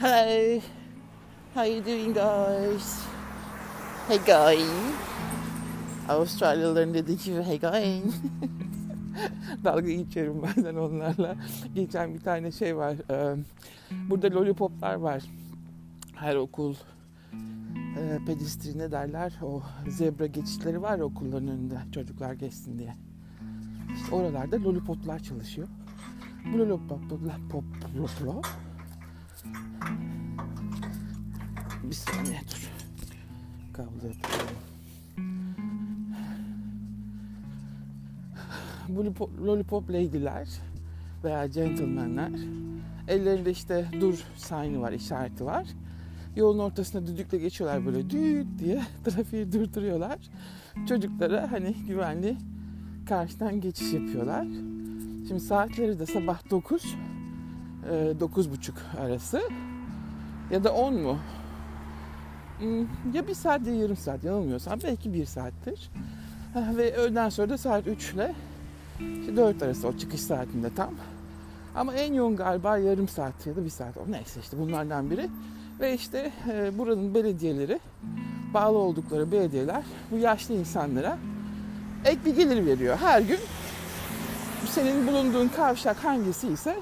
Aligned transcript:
Hello. 0.00 0.60
How 1.54 1.62
you 1.64 1.80
doing 1.80 2.12
guys? 2.12 3.06
Hey 4.08 4.18
guy. 4.18 4.62
Avustralyalıların 6.08 6.94
dediği 6.94 7.18
gibi 7.18 7.42
hey 7.42 7.60
guy. 7.60 8.02
Dalga 9.64 9.90
geçiyorum 9.90 10.42
bazen 10.42 10.74
onlarla. 10.74 11.36
Geçen 11.74 12.14
bir 12.14 12.20
tane 12.20 12.52
şey 12.52 12.76
var. 12.76 12.94
e, 13.10 13.36
Burada 14.10 14.30
lollipoplar 14.34 14.94
var. 14.94 15.22
Her 16.14 16.36
okul 16.36 16.74
e, 17.98 18.18
pedestrine 18.26 18.92
derler. 18.92 19.32
O 19.42 19.62
zebra 19.88 20.26
geçişleri 20.26 20.82
var 20.82 20.98
okulların 20.98 21.48
önünde 21.48 21.78
çocuklar 21.92 22.32
geçsin 22.32 22.78
diye. 22.78 22.94
İşte 23.94 24.14
oralarda 24.14 24.56
lollipoplar 24.62 25.18
çalışıyor. 25.18 25.68
Bu 26.52 26.58
lollipoplar 26.58 27.38
pop 27.50 27.64
pop 27.80 28.46
Bir 31.90 31.94
saniye 31.94 32.40
dur. 32.40 32.70
Kablo 33.72 34.06
yapıyorum. 34.06 34.56
Bu 38.88 39.30
lollipop, 39.46 39.90
lady'ler 39.90 40.48
veya 41.24 41.46
gentleman'ler 41.46 42.30
ellerinde 43.08 43.50
işte 43.50 43.88
dur 44.00 44.24
sign'ı 44.36 44.80
var, 44.80 44.92
işareti 44.92 45.44
var. 45.44 45.66
Yolun 46.36 46.58
ortasında 46.58 47.06
düdükle 47.06 47.38
geçiyorlar 47.38 47.86
böyle 47.86 48.10
düt 48.10 48.46
diye 48.58 48.82
trafiği 49.04 49.52
durduruyorlar. 49.52 50.18
Çocuklara 50.88 51.52
hani 51.52 51.74
güvenli 51.88 52.36
karşıdan 53.08 53.60
geçiş 53.60 53.92
yapıyorlar. 53.92 54.46
Şimdi 55.28 55.40
saatleri 55.40 55.98
de 55.98 56.06
sabah 56.06 56.50
9, 56.50 56.96
e, 57.90 57.94
9.30 57.94 58.72
arası 59.00 59.42
ya 60.50 60.64
da 60.64 60.72
10 60.72 60.94
mu? 60.94 61.18
Hmm, 62.58 62.80
Ya 63.14 63.28
bir 63.28 63.34
saat 63.34 63.66
ya 63.66 63.74
yarım 63.74 63.96
saat 63.96 64.24
yanılmıyorsam 64.24 64.78
belki 64.84 65.12
bir 65.14 65.26
saattir. 65.26 65.90
Ve 66.76 66.94
öğleden 66.96 67.28
sonra 67.28 67.48
da 67.48 67.58
saat 67.58 67.86
3 67.86 68.12
ile 68.12 68.34
işte 69.20 69.36
4 69.36 69.62
arası 69.62 69.88
o 69.88 69.96
çıkış 69.96 70.20
saatinde 70.20 70.74
tam. 70.74 70.90
Ama 71.74 71.94
en 71.94 72.12
yoğun 72.12 72.36
galiba 72.36 72.78
yarım 72.78 73.08
saat 73.08 73.46
ya 73.46 73.56
da 73.56 73.64
bir 73.64 73.70
saat. 73.70 74.08
Neyse 74.08 74.40
işte 74.40 74.58
bunlardan 74.58 75.10
biri. 75.10 75.28
Ve 75.80 75.94
işte 75.94 76.32
e, 76.52 76.78
buranın 76.78 77.14
belediyeleri, 77.14 77.80
bağlı 78.54 78.78
oldukları 78.78 79.32
belediyeler 79.32 79.82
bu 80.10 80.16
yaşlı 80.18 80.54
insanlara 80.54 81.18
ek 82.04 82.18
bir 82.26 82.36
gelir 82.36 82.66
veriyor. 82.66 82.96
Her 83.00 83.20
gün 83.20 83.38
senin 84.66 85.06
bulunduğun 85.06 85.48
kavşak 85.48 86.04
hangisi 86.04 86.48
ise 86.48 86.76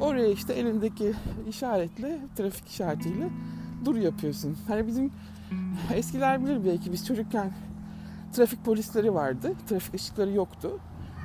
oraya 0.00 0.28
işte 0.28 0.52
elindeki 0.52 1.12
işaretle, 1.48 2.18
trafik 2.36 2.68
işaretiyle 2.68 3.28
dur 3.84 3.96
yapıyorsun. 3.96 4.56
Hani 4.68 4.86
bizim 4.86 5.10
eskiler 5.94 6.44
bilir 6.44 6.64
belki 6.64 6.92
biz 6.92 7.06
çocukken 7.06 7.52
trafik 8.32 8.64
polisleri 8.64 9.14
vardı. 9.14 9.52
Trafik 9.68 9.94
ışıkları 9.94 10.30
yoktu. 10.30 10.78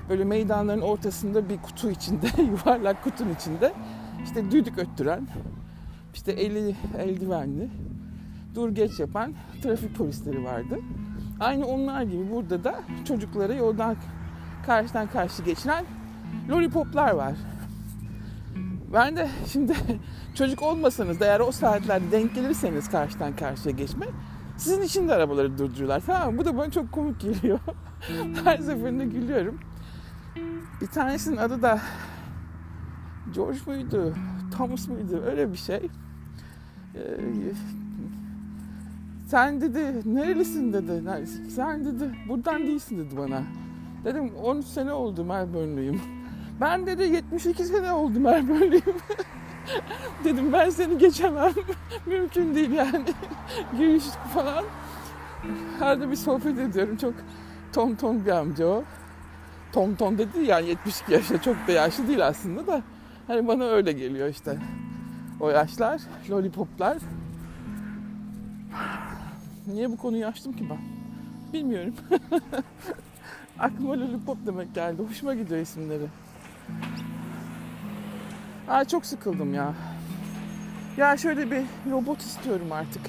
Böyle 0.09 0.23
meydanların 0.23 0.81
ortasında 0.81 1.49
bir 1.49 1.57
kutu 1.57 1.89
içinde, 1.89 2.27
yuvarlak 2.41 3.03
kutunun 3.03 3.33
içinde 3.33 3.73
işte 4.23 4.51
düdük 4.51 4.77
öttüren, 4.77 5.27
işte 6.13 6.31
eli 6.31 6.75
eldivenli, 6.97 7.69
dur 8.55 8.69
geç 8.69 8.99
yapan 8.99 9.33
trafik 9.63 9.95
polisleri 9.95 10.43
vardı. 10.43 10.79
Aynı 11.39 11.65
onlar 11.65 12.01
gibi 12.01 12.31
burada 12.31 12.63
da 12.63 12.79
çocuklara 13.05 13.53
yoldan 13.53 13.95
karşıdan 14.65 15.07
karşı 15.07 15.43
geçiren 15.43 15.85
lollipoplar 16.49 17.11
var. 17.11 17.33
Ben 18.93 19.15
de 19.15 19.29
şimdi 19.51 19.73
çocuk 20.35 20.61
olmasanız 20.61 21.19
da 21.19 21.25
eğer 21.25 21.39
o 21.39 21.51
saatlerde 21.51 22.11
denk 22.11 22.35
gelirseniz 22.35 22.89
karşıdan 22.89 23.35
karşıya 23.35 23.75
geçme 23.75 24.05
sizin 24.57 24.81
için 24.81 25.07
de 25.07 25.13
arabaları 25.13 25.57
durduruyorlar 25.57 26.03
tamam 26.05 26.33
mı? 26.33 26.39
Bu 26.39 26.45
da 26.45 26.57
bana 26.57 26.71
çok 26.71 26.91
komik 26.91 27.21
geliyor. 27.21 27.59
Her 28.43 28.57
seferinde 28.57 29.05
gülüyorum. 29.05 29.59
Bir 30.81 30.87
tanesinin 30.87 31.37
adı 31.37 31.61
da 31.61 31.79
George 33.35 33.59
muydu? 33.65 34.13
Thomas 34.57 34.87
mıydı? 34.87 35.25
Öyle 35.25 35.51
bir 35.51 35.57
şey. 35.57 35.89
Ee, 36.95 36.99
sen 39.27 39.61
dedi 39.61 40.13
nerelisin 40.15 40.73
dedi. 40.73 41.27
Sen 41.49 41.85
dedi 41.85 42.15
buradan 42.29 42.61
değilsin 42.61 42.99
dedi 42.99 43.17
bana. 43.17 43.43
Dedim 44.05 44.35
13 44.35 44.65
sene 44.65 44.93
oldu 44.93 45.25
Melbourne'luyum. 45.25 46.01
Ben 46.61 46.85
dedi 46.85 47.03
72 47.03 47.63
sene 47.63 47.91
oldu 47.91 48.19
Melbourne'luyum. 48.19 48.83
Dedim 50.23 50.53
ben 50.53 50.69
seni 50.69 50.97
geçemem. 50.97 51.53
Mümkün 52.05 52.55
değil 52.55 52.71
yani. 52.71 53.03
Giriş 53.77 54.03
falan. 54.33 54.65
Arada 55.81 56.11
bir 56.11 56.15
sohbet 56.15 56.59
ediyorum. 56.59 56.97
Çok 56.97 57.13
ton 57.73 57.95
ton 57.95 58.25
bir 58.25 58.31
amca 58.31 58.65
o. 58.65 58.83
Ton 59.73 59.95
ton 59.95 60.17
dedi 60.17 60.39
yani 60.45 60.67
72 60.67 61.13
yaşta 61.13 61.41
çok 61.41 61.55
da 61.67 61.71
yaşlı 61.71 62.07
değil 62.07 62.27
aslında 62.27 62.67
da. 62.67 62.81
Hani 63.27 63.47
bana 63.47 63.63
öyle 63.63 63.91
geliyor 63.91 64.29
işte. 64.29 64.57
O 65.39 65.49
yaşlar, 65.49 66.01
lollipoplar. 66.29 66.97
Niye 69.67 69.89
bu 69.89 69.97
konuyu 69.97 70.25
açtım 70.25 70.53
ki 70.53 70.67
ben? 70.69 70.77
Bilmiyorum. 71.53 71.93
Aklıma 73.59 73.93
lollipop 73.93 74.37
demek 74.45 74.75
geldi. 74.75 75.03
Hoşuma 75.09 75.33
gidiyor 75.33 75.61
isimleri. 75.61 76.07
Aa 78.67 78.85
çok 78.85 79.05
sıkıldım 79.05 79.53
ya. 79.53 79.73
Ya 80.97 81.17
şöyle 81.17 81.51
bir 81.51 81.63
robot 81.91 82.21
istiyorum 82.21 82.71
artık. 82.71 83.01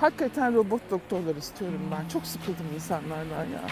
Hakikaten 0.00 0.54
robot 0.54 0.90
doktorlar 0.90 1.36
istiyorum 1.36 1.80
ben. 1.92 2.08
Çok 2.08 2.26
sıkıldım 2.26 2.66
insanlardan 2.74 3.44
ya. 3.44 3.62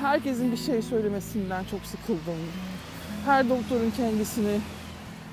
Herkesin 0.00 0.52
bir 0.52 0.56
şey 0.56 0.82
söylemesinden 0.82 1.64
çok 1.64 1.80
sıkıldım. 1.80 2.38
Her 3.26 3.48
doktorun 3.48 3.90
kendisini 3.96 4.60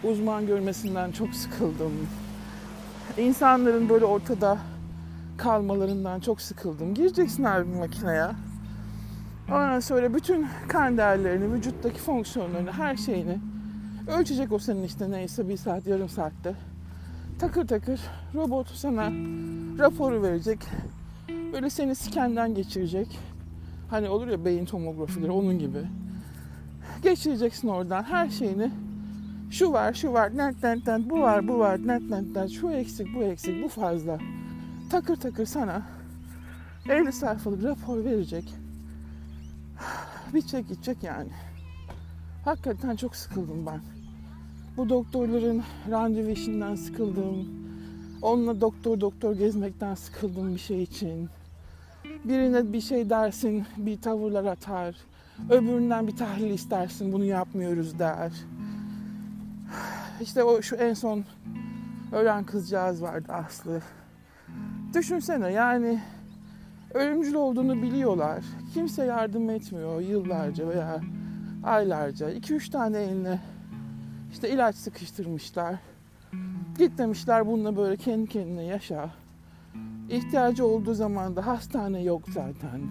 uzman 0.03 0.47
görmesinden 0.47 1.11
çok 1.11 1.35
sıkıldım. 1.35 2.07
İnsanların 3.17 3.89
böyle 3.89 4.05
ortada 4.05 4.57
kalmalarından 5.37 6.19
çok 6.19 6.41
sıkıldım. 6.41 6.93
Gireceksin 6.93 7.43
abi 7.43 7.71
bir 7.71 7.77
makineye. 7.77 8.27
Ondan 9.49 9.79
sonra 9.79 10.13
bütün 10.13 10.47
kan 10.67 10.97
değerlerini, 10.97 11.53
vücuttaki 11.53 11.99
fonksiyonlarını, 11.99 12.71
her 12.71 12.95
şeyini 12.97 13.37
ölçecek 14.09 14.51
o 14.51 14.59
senin 14.59 14.83
işte 14.83 15.11
neyse 15.11 15.49
bir 15.49 15.57
saat, 15.57 15.87
yarım 15.87 16.09
saatte. 16.09 16.55
Takır 17.39 17.67
takır 17.67 17.99
robot 18.35 18.67
sana 18.67 19.11
raporu 19.79 20.23
verecek. 20.23 20.59
Böyle 21.53 21.69
seni 21.69 21.95
skenden 21.95 22.55
geçirecek. 22.55 23.19
Hani 23.89 24.09
olur 24.09 24.27
ya 24.27 24.45
beyin 24.45 24.65
tomografileri 24.65 25.31
onun 25.31 25.59
gibi. 25.59 25.79
Geçireceksin 27.03 27.67
oradan 27.67 28.03
her 28.03 28.29
şeyini. 28.29 28.71
Şu 29.51 29.71
var, 29.71 29.93
şu 29.93 30.13
var, 30.13 30.37
net 30.37 30.63
net 30.63 30.87
net, 30.87 31.09
bu 31.09 31.21
var, 31.21 31.47
bu 31.47 31.59
var, 31.59 31.87
net 31.87 32.09
net 32.09 32.35
net, 32.35 32.49
şu 32.49 32.69
eksik, 32.69 33.07
bu 33.15 33.23
eksik, 33.23 33.63
bu 33.63 33.67
fazla. 33.67 34.19
Takır 34.89 35.15
takır 35.15 35.45
sana 35.45 35.81
50 36.89 37.13
sayfalık 37.13 37.63
rapor 37.63 38.03
verecek. 38.05 38.53
Bitecek 40.33 40.69
gidecek 40.69 41.03
yani. 41.03 41.29
Hakikaten 42.45 42.95
çok 42.95 43.15
sıkıldım 43.15 43.65
ben. 43.65 43.98
Bu 44.79 44.89
doktorların 44.89 45.63
randevu 45.91 46.29
işinden 46.29 46.75
sıkıldım. 46.75 47.47
Onunla 48.21 48.61
doktor 48.61 49.01
doktor 49.01 49.35
gezmekten 49.35 49.95
sıkıldım 49.95 50.55
bir 50.55 50.59
şey 50.59 50.83
için. 50.83 51.29
Birine 52.25 52.73
bir 52.73 52.81
şey 52.81 53.09
dersin, 53.09 53.65
bir 53.77 54.01
tavırlar 54.01 54.45
atar. 54.45 54.95
Öbüründen 55.49 56.07
bir 56.07 56.15
tahlil 56.15 56.49
istersin, 56.49 57.13
bunu 57.13 57.23
yapmıyoruz 57.23 57.99
der. 57.99 58.31
İşte 60.21 60.43
o 60.43 60.61
şu 60.61 60.75
en 60.75 60.93
son 60.93 61.23
ölen 62.11 62.43
kızcağız 62.43 63.01
vardı 63.01 63.33
Aslı. 63.33 63.81
Düşünsene 64.95 65.51
yani 65.51 66.01
ölümcül 66.93 67.33
olduğunu 67.33 67.81
biliyorlar. 67.81 68.43
Kimse 68.73 69.05
yardım 69.05 69.49
etmiyor 69.49 70.01
yıllarca 70.01 70.67
veya 70.67 71.01
aylarca. 71.63 72.31
2-3 72.31 72.71
tane 72.71 72.97
eline 72.97 73.39
işte 74.31 74.49
ilaç 74.49 74.75
sıkıştırmışlar. 74.75 75.75
Git 76.77 76.97
demişler 76.97 77.47
bununla 77.47 77.77
böyle 77.77 77.97
kendi 77.97 78.29
kendine 78.29 78.63
yaşa. 78.63 79.09
İhtiyacı 80.09 80.65
olduğu 80.65 80.93
zaman 80.93 81.35
da 81.35 81.47
hastane 81.47 82.03
yok 82.03 82.21
zaten. 82.29 82.81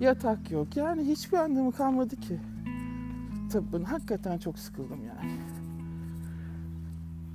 Yatak 0.00 0.50
yok. 0.50 0.76
Yani 0.76 1.04
hiçbir 1.04 1.38
anlamı 1.38 1.72
kalmadı 1.72 2.16
ki. 2.16 2.40
Tıbbın 3.52 3.84
hakikaten 3.84 4.38
çok 4.38 4.58
sıkıldım 4.58 5.00
yani. 5.04 5.32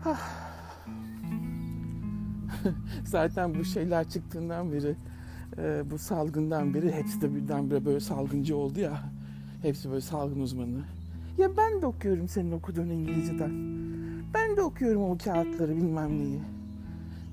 Ah. 0.06 0.50
zaten 3.04 3.56
bu 3.56 3.66
şeyler 3.66 4.10
çıktığından 4.10 4.72
beri 4.72 4.96
e, 5.58 5.92
bu 5.92 5.98
salgından 5.98 6.74
beri 6.74 6.92
hepsi 6.92 7.22
de 7.22 7.36
birdenbire 7.36 7.86
böyle 7.86 8.00
salgıncı 8.00 8.58
oldu 8.58 8.80
ya. 8.80 9.00
Hepsi 9.62 9.90
böyle 9.90 10.02
salgın 10.02 10.40
uzmanı. 10.40 10.82
Ya 11.40 11.58
ben 11.58 11.82
de 11.82 11.86
okuyorum 11.86 12.28
senin 12.28 12.52
okuduğun 12.52 12.90
İngilizceden. 12.90 13.52
Ben 14.34 14.58
de 14.58 14.62
okuyorum 14.62 15.04
o 15.04 15.18
kağıtları 15.18 15.76
bilmem 15.76 16.20
neyi. 16.20 16.40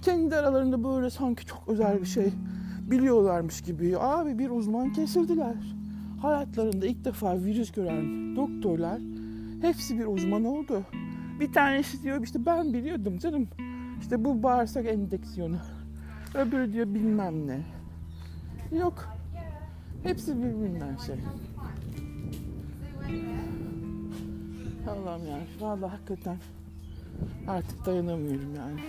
Kendi 0.02 0.36
aralarında 0.36 0.84
böyle 0.84 1.10
sanki 1.10 1.46
çok 1.46 1.62
özel 1.68 2.00
bir 2.00 2.06
şey 2.06 2.32
biliyorlarmış 2.90 3.60
gibi. 3.60 3.98
Abi 3.98 4.38
bir 4.38 4.50
uzman 4.50 4.92
kesildiler. 4.92 5.54
Hayatlarında 6.22 6.86
ilk 6.86 7.04
defa 7.04 7.44
virüs 7.44 7.72
gören 7.72 8.36
doktorlar 8.36 9.00
hepsi 9.60 9.98
bir 9.98 10.06
uzman 10.06 10.44
oldu. 10.44 10.82
Bir 11.40 11.52
tanesi 11.52 12.02
diyor 12.02 12.22
işte 12.22 12.46
ben 12.46 12.72
biliyordum 12.72 13.18
canım. 13.18 13.48
İşte 14.00 14.24
bu 14.24 14.42
bağırsak 14.42 14.86
enfeksiyonu. 14.86 15.56
Öbürü 16.34 16.72
diyor 16.72 16.86
bilmem 16.94 17.46
ne. 17.46 17.60
Yok. 18.78 19.08
Hepsi 20.02 20.38
birbirinden 20.38 20.96
şey. 20.96 21.16
Allah'ım 24.88 25.26
yani. 25.26 25.46
Vallahi 25.60 25.90
hakikaten 25.90 26.36
artık 27.48 27.86
dayanamıyorum 27.86 28.54
yani. 28.54 28.80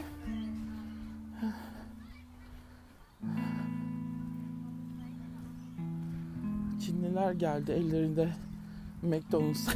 Çinliler 6.80 7.32
geldi 7.32 7.72
ellerinde 7.72 8.30
McDonald's 9.02 9.68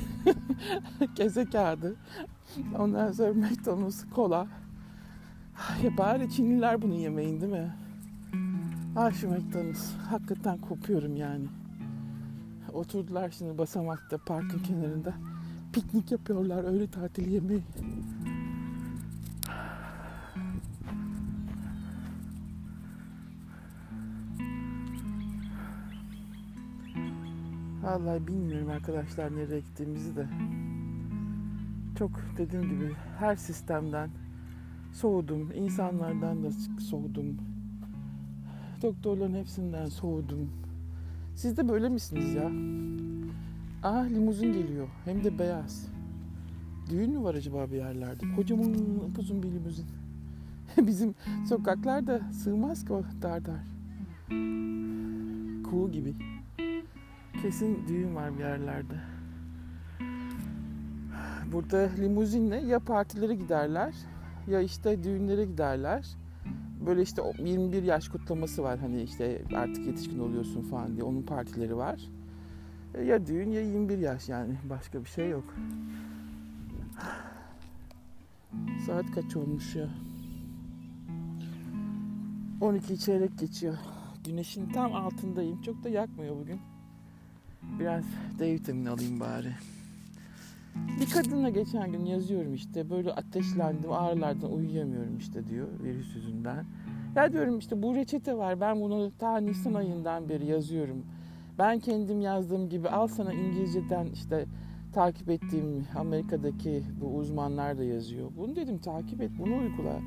kese 1.15 1.45
kağıdı. 1.45 1.95
Ondan 2.77 3.11
sonra 3.11 3.33
McDonald's 3.33 4.05
kola. 4.15 4.47
Ya 5.83 5.97
bari 5.97 6.29
Çinliler 6.29 6.81
bunu 6.81 6.93
yemeyin 6.93 7.41
değil 7.41 7.51
mi? 7.51 7.75
Ay 8.95 9.13
şu 9.13 9.29
McDonald's. 9.29 9.93
Hakikaten 10.09 10.57
kopuyorum 10.57 11.15
yani. 11.15 11.45
Oturdular 12.73 13.29
şimdi 13.29 13.57
basamakta 13.57 14.17
parkın 14.17 14.59
kenarında. 14.59 15.13
Piknik 15.73 16.11
yapıyorlar 16.11 16.63
öyle 16.63 16.87
tatil 16.87 17.27
yemeği. 17.27 17.63
Vallahi 27.83 28.27
bilmiyorum 28.27 28.69
arkadaşlar 28.69 29.35
nereye 29.35 29.59
gittiğimizi 29.59 30.15
de. 30.15 30.27
Çok 31.99 32.11
dediğim 32.37 32.69
gibi 32.69 32.93
her 33.19 33.35
sistemden 33.35 34.09
soğudum. 34.93 35.51
insanlardan 35.55 36.43
da 36.43 36.51
soğudum. 36.89 37.37
Doktorların 38.81 39.35
hepsinden 39.35 39.85
soğudum. 39.85 40.49
Siz 41.35 41.57
de 41.57 41.69
böyle 41.69 41.89
misiniz 41.89 42.33
ya? 42.33 42.51
Aa 43.83 44.01
limuzin 44.01 44.53
geliyor. 44.53 44.87
Hem 45.05 45.23
de 45.23 45.39
beyaz. 45.39 45.87
Düğün 46.89 47.11
mü 47.11 47.23
var 47.23 47.35
acaba 47.35 47.71
bir 47.71 47.75
yerlerde? 47.75 48.25
Kocaman 48.35 48.75
uzun 49.19 49.43
bir 49.43 49.51
limuzin. 49.51 49.85
Bizim 50.77 51.15
sokaklarda 51.49 52.21
sığmaz 52.31 52.85
ki 52.85 52.93
o 52.93 53.03
dar 53.21 53.45
dar. 53.45 53.63
Kuğu 55.69 55.91
gibi. 55.91 56.13
Kesin 57.41 57.87
düğün 57.87 58.15
var 58.15 58.33
bir 58.37 58.43
yerlerde. 58.43 58.95
Burada 61.51 61.89
limuzinle 61.99 62.55
ya 62.55 62.79
partilere 62.79 63.35
giderler 63.35 63.93
ya 64.47 64.61
işte 64.61 65.03
düğünlere 65.03 65.45
giderler. 65.45 66.07
Böyle 66.85 67.01
işte 67.01 67.21
21 67.39 67.83
yaş 67.83 68.09
kutlaması 68.09 68.63
var 68.63 68.79
hani 68.79 69.01
işte 69.01 69.41
artık 69.55 69.85
yetişkin 69.85 70.19
oluyorsun 70.19 70.61
falan 70.61 70.93
diye 70.95 71.03
onun 71.03 71.21
partileri 71.21 71.77
var. 71.77 72.01
Ya 72.99 73.27
düğün 73.27 73.51
ya 73.51 73.61
21 73.61 73.97
yaş 73.97 74.29
yani 74.29 74.53
başka 74.69 75.03
bir 75.03 75.09
şey 75.09 75.29
yok. 75.29 75.55
Saat 78.85 79.05
kaç 79.15 79.35
olmuş 79.35 79.75
ya? 79.75 79.87
12 82.61 82.99
çeyrek 82.99 83.39
geçiyor. 83.39 83.77
Güneşin 84.25 84.69
tam 84.69 84.95
altındayım. 84.95 85.61
Çok 85.61 85.83
da 85.83 85.89
yakmıyor 85.89 86.35
bugün. 86.35 86.59
Biraz 87.79 88.03
D 88.39 88.53
vitamini 88.53 88.89
alayım 88.89 89.19
bari. 89.19 89.51
Bir 90.99 91.09
kadınla 91.09 91.49
geçen 91.49 91.91
gün 91.91 92.05
yazıyorum 92.05 92.53
işte 92.53 92.89
böyle 92.89 93.13
ateşlendim 93.13 93.91
ağrılardan 93.91 94.51
uyuyamıyorum 94.51 95.17
işte 95.17 95.47
diyor 95.47 95.67
virüs 95.83 96.15
yüzünden. 96.15 96.65
Ya 97.15 97.33
diyorum 97.33 97.59
işte 97.59 97.81
bu 97.81 97.95
reçete 97.95 98.37
var 98.37 98.61
ben 98.61 98.81
bunu 98.81 99.11
ta 99.19 99.37
Nisan 99.37 99.73
ayından 99.73 100.29
beri 100.29 100.45
yazıyorum. 100.45 101.05
Ben 101.59 101.79
kendim 101.79 102.21
yazdığım 102.21 102.69
gibi 102.69 102.89
al 102.89 103.07
sana 103.07 103.33
İngilizceden 103.33 104.05
işte 104.05 104.45
takip 104.93 105.29
ettiğim 105.29 105.87
Amerika'daki 105.95 106.83
bu 107.01 107.15
uzmanlar 107.15 107.77
da 107.77 107.83
yazıyor. 107.83 108.31
Bunu 108.37 108.55
dedim 108.55 108.77
takip 108.77 109.21
et 109.21 109.31
bunu 109.39 109.57
uygula. 109.57 109.99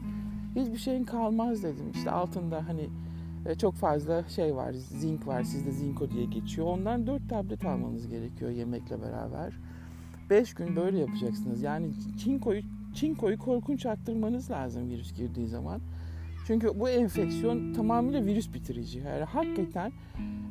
Hiçbir 0.57 0.79
şeyin 0.79 1.05
kalmaz 1.05 1.63
dedim. 1.63 1.91
İşte 1.95 2.11
altında 2.11 2.69
hani 2.69 2.89
e, 3.47 3.55
çok 3.55 3.75
fazla 3.75 4.29
şey 4.29 4.57
var, 4.57 4.73
zink 4.73 5.27
var, 5.27 5.43
sizde 5.43 5.71
zinko 5.71 6.11
diye 6.11 6.25
geçiyor. 6.25 6.67
Ondan 6.67 7.07
4 7.07 7.29
tablet 7.29 7.65
almanız 7.65 8.09
gerekiyor 8.09 8.51
yemekle 8.51 9.03
beraber. 9.03 9.53
5 10.31 10.55
gün 10.55 10.77
böyle 10.77 10.99
yapacaksınız. 10.99 11.63
Yani 11.63 11.91
çinkoyu, 12.19 12.63
çinkoyu 12.95 13.39
korkunç 13.39 13.87
arttırmanız 13.87 14.51
lazım 14.51 14.89
virüs 14.89 15.15
girdiği 15.15 15.47
zaman. 15.47 15.81
Çünkü 16.47 16.81
bu 16.81 16.89
enfeksiyon 16.89 17.73
tamamıyla 17.73 18.25
virüs 18.25 18.55
bitirici. 18.55 18.99
Yani 18.99 19.25
hakikaten 19.25 19.93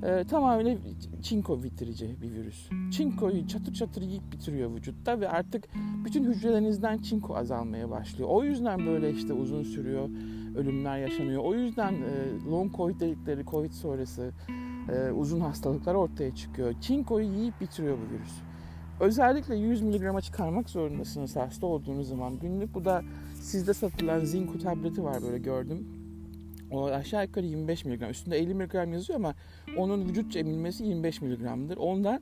e, 0.04 0.24
tamamıyla 0.24 0.78
çinko 1.22 1.64
bitirici 1.64 2.16
bir 2.22 2.32
virüs. 2.32 2.70
Çinkoyu 2.92 3.48
çatır 3.48 3.74
çatır 3.74 4.02
yiyip 4.02 4.32
bitiriyor 4.32 4.76
vücutta 4.76 5.20
ve 5.20 5.30
artık 5.30 5.70
bütün 6.06 6.24
hücrelerinizden 6.24 6.98
çinko 6.98 7.36
azalmaya 7.36 7.90
başlıyor. 7.90 8.30
O 8.32 8.44
yüzden 8.44 8.86
böyle 8.86 9.12
işte 9.12 9.34
uzun 9.34 9.64
sürüyor, 9.64 10.10
ölümler 10.56 10.98
yaşanıyor. 10.98 11.44
O 11.44 11.56
yüzden 11.56 11.94
e, 11.94 12.50
long 12.52 12.76
covid 12.76 13.00
dedikleri 13.00 13.46
covid 13.46 13.72
sonrası 13.72 14.32
e, 14.90 15.12
uzun 15.12 15.40
hastalıklar 15.40 15.96
ortaya 15.96 16.36
çıkıyor. 16.36 16.74
Çinkoyu 16.82 17.26
yiyip 17.26 17.62
bitiriyor 17.62 17.98
bu 17.98 18.14
virüs. 18.14 18.34
Özellikle 19.00 19.56
100 19.56 19.82
miligrama 19.82 20.22
çıkarmak 20.22 20.70
zorundasınız 20.70 21.36
hasta 21.36 21.68
olduğunuz 21.68 22.08
zaman. 22.08 22.40
Günlük 22.40 22.74
bu 22.74 22.86
da 22.86 23.04
sizde 23.44 23.74
satılan 23.74 24.26
zinko 24.26 24.58
tableti 24.60 25.04
var 25.04 25.22
böyle 25.22 25.38
gördüm. 25.38 25.88
O 26.72 26.86
aşağı 26.86 27.26
yukarı 27.26 27.46
25 27.46 27.86
miligram. 27.86 28.12
Üstünde 28.12 28.38
50 28.38 28.54
miligram 28.54 28.94
yazıyor 28.94 29.20
ama 29.20 29.36
onun 29.78 30.06
vücutça 30.10 30.40
emilmesi 30.40 30.84
25 30.84 31.22
miligramdır. 31.22 31.78
Ondan 31.78 32.22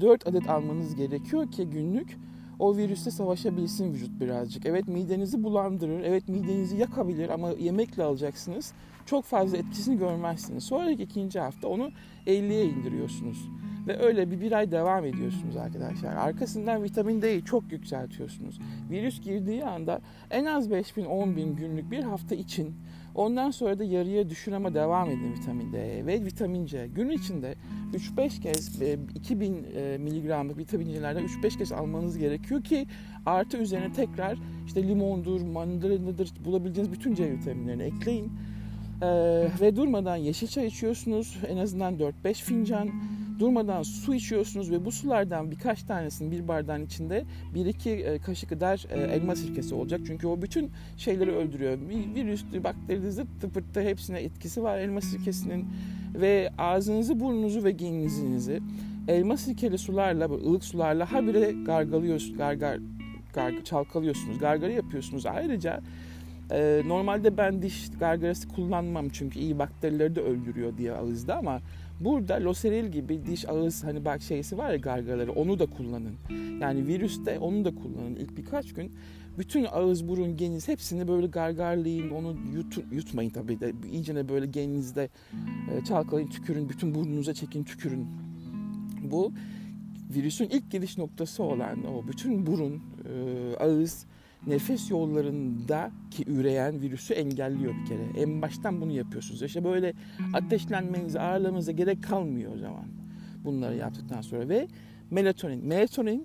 4 0.00 0.26
adet 0.26 0.50
almanız 0.50 0.94
gerekiyor 0.94 1.50
ki 1.50 1.70
günlük 1.70 2.16
o 2.58 2.76
virüste 2.76 3.10
savaşabilsin 3.10 3.94
vücut 3.94 4.20
birazcık. 4.20 4.66
Evet 4.66 4.88
midenizi 4.88 5.42
bulandırır, 5.42 6.00
evet 6.00 6.28
midenizi 6.28 6.76
yakabilir 6.76 7.28
ama 7.28 7.50
yemekle 7.50 8.02
alacaksınız. 8.02 8.72
Çok 9.06 9.24
fazla 9.24 9.56
etkisini 9.56 9.98
görmezsiniz. 9.98 10.64
Sonraki 10.64 11.02
ikinci 11.02 11.40
hafta 11.40 11.68
onu 11.68 11.90
50'ye 12.26 12.64
indiriyorsunuz. 12.64 13.48
Ve 13.88 13.98
öyle 13.98 14.30
bir 14.30 14.40
bir 14.40 14.52
ay 14.52 14.70
devam 14.70 15.04
ediyorsunuz 15.04 15.56
arkadaşlar. 15.56 16.16
Arkasından 16.16 16.82
vitamin 16.82 17.22
D'yi 17.22 17.44
çok 17.44 17.72
yükseltiyorsunuz. 17.72 18.58
Virüs 18.90 19.20
girdiği 19.20 19.64
anda 19.64 20.00
en 20.30 20.44
az 20.44 20.70
5000 20.70 21.36
bin 21.36 21.56
günlük 21.56 21.90
bir 21.90 22.02
hafta 22.02 22.34
için 22.34 22.74
ondan 23.14 23.50
sonra 23.50 23.78
da 23.78 23.84
yarıya 23.84 24.30
düşün 24.30 24.52
ama 24.52 24.74
devam 24.74 25.10
edin 25.10 25.34
vitamin 25.34 25.72
D'ye 25.72 26.06
ve 26.06 26.24
vitamin 26.24 26.66
C. 26.66 26.86
Gün 26.86 27.10
içinde 27.10 27.54
3-5 28.16 28.40
kez 28.40 28.82
2000 29.14 29.64
e, 29.74 29.80
e, 29.80 29.98
miligramlık 29.98 30.58
vitaminlerden 30.58 31.24
3-5 31.24 31.58
kez 31.58 31.72
almanız 31.72 32.18
gerekiyor 32.18 32.64
ki 32.64 32.86
artı 33.26 33.56
üzerine 33.56 33.92
tekrar 33.92 34.38
işte 34.66 34.88
limondur, 34.88 35.40
mandalinadır 35.40 36.32
bulabileceğiniz 36.44 36.92
bütün 36.92 37.14
C 37.14 37.30
vitaminlerini 37.30 37.82
ekleyin. 37.82 38.32
Ee, 39.02 39.48
ve 39.60 39.76
durmadan 39.76 40.16
yeşil 40.16 40.46
çay 40.46 40.66
içiyorsunuz. 40.66 41.38
En 41.48 41.56
azından 41.56 41.94
4-5 42.24 42.34
fincan 42.34 42.90
durmadan 43.38 43.82
su 43.82 44.14
içiyorsunuz 44.14 44.70
ve 44.70 44.84
bu 44.84 44.92
sulardan 44.92 45.50
birkaç 45.50 45.82
tanesinin 45.82 46.30
bir 46.30 46.48
bardağın 46.48 46.86
içinde 46.86 47.24
bir 47.54 47.66
iki 47.66 47.90
e, 47.90 48.18
kaşık 48.18 48.48
kadar 48.48 48.86
e, 48.90 49.00
elma 49.00 49.36
sirkesi 49.36 49.74
olacak. 49.74 50.00
Çünkü 50.06 50.26
o 50.26 50.42
bütün 50.42 50.70
şeyleri 50.96 51.32
öldürüyor. 51.32 51.78
Virüstü, 52.14 52.64
bakteri, 52.64 53.12
zıttı 53.12 53.50
pırttı 53.50 53.80
hepsine 53.82 54.20
etkisi 54.20 54.62
var 54.62 54.78
elma 54.78 55.00
sirkesinin. 55.00 55.66
Ve 56.14 56.50
ağzınızı, 56.58 57.20
burnunuzu 57.20 57.64
ve 57.64 57.70
genizinizi 57.70 58.60
elma 59.08 59.36
sirkeli 59.36 59.78
sularla, 59.78 60.24
ılık 60.24 60.64
sularla 60.64 61.12
habire 61.12 61.52
gargalıyorsunuz, 61.66 62.38
gargar, 62.38 62.78
garg, 63.34 63.64
çalkalıyorsunuz, 63.64 64.38
gargara 64.38 64.72
yapıyorsunuz. 64.72 65.26
Ayrıca 65.26 65.80
e, 66.50 66.82
normalde 66.86 67.36
ben 67.36 67.62
diş 67.62 67.90
gargarası 68.00 68.48
kullanmam 68.48 69.08
çünkü 69.08 69.38
iyi 69.38 69.58
bakterileri 69.58 70.16
de 70.16 70.20
öldürüyor 70.20 70.76
diye 70.78 70.92
ağızda 70.92 71.36
ama 71.36 71.60
Burada 72.00 72.34
loseril 72.44 72.88
gibi 72.92 73.26
diş 73.26 73.48
ağız 73.48 73.84
hani 73.84 74.04
bak 74.04 74.22
şeysi 74.22 74.58
var 74.58 74.70
ya 74.70 74.76
gargaları 74.76 75.32
onu 75.32 75.58
da 75.58 75.66
kullanın. 75.66 76.14
Yani 76.60 76.86
virüste 76.86 77.38
onu 77.38 77.64
da 77.64 77.74
kullanın. 77.74 78.16
İlk 78.16 78.36
birkaç 78.36 78.72
gün 78.72 78.92
bütün 79.38 79.66
ağız, 79.72 80.08
burun, 80.08 80.36
geniz 80.36 80.68
hepsini 80.68 81.08
böyle 81.08 81.26
gargarlayın. 81.26 82.10
Onu 82.10 82.36
yut, 82.54 82.78
yutmayın 82.92 83.30
tabii 83.30 83.60
de. 83.60 83.72
İyice 83.92 84.28
böyle 84.28 84.46
geninizde 84.46 85.08
e, 85.72 85.84
çalkalayın, 85.84 86.28
tükürün. 86.28 86.68
Bütün 86.68 86.94
burnunuza 86.94 87.34
çekin, 87.34 87.64
tükürün. 87.64 88.06
Bu 89.02 89.32
virüsün 90.14 90.44
ilk 90.44 90.70
giriş 90.70 90.98
noktası 90.98 91.42
olan 91.42 91.84
o 91.84 92.08
bütün 92.08 92.46
burun, 92.46 92.74
e, 92.74 93.56
ağız 93.56 94.06
nefes 94.46 94.90
yollarındaki 94.90 96.24
üreyen 96.26 96.80
virüsü 96.80 97.14
engelliyor 97.14 97.74
bir 97.74 97.86
kere. 97.86 98.22
En 98.22 98.42
baştan 98.42 98.80
bunu 98.80 98.92
yapıyorsunuz. 98.92 99.42
İşte 99.42 99.64
böyle 99.64 99.92
ateşlenmenize, 100.34 101.20
ağırlamanıza 101.20 101.72
gerek 101.72 102.02
kalmıyor 102.02 102.54
o 102.54 102.58
zaman. 102.58 102.84
Bunları 103.44 103.76
yaptıktan 103.76 104.20
sonra 104.20 104.48
ve 104.48 104.68
melatonin. 105.10 105.66
Melatonin 105.66 106.24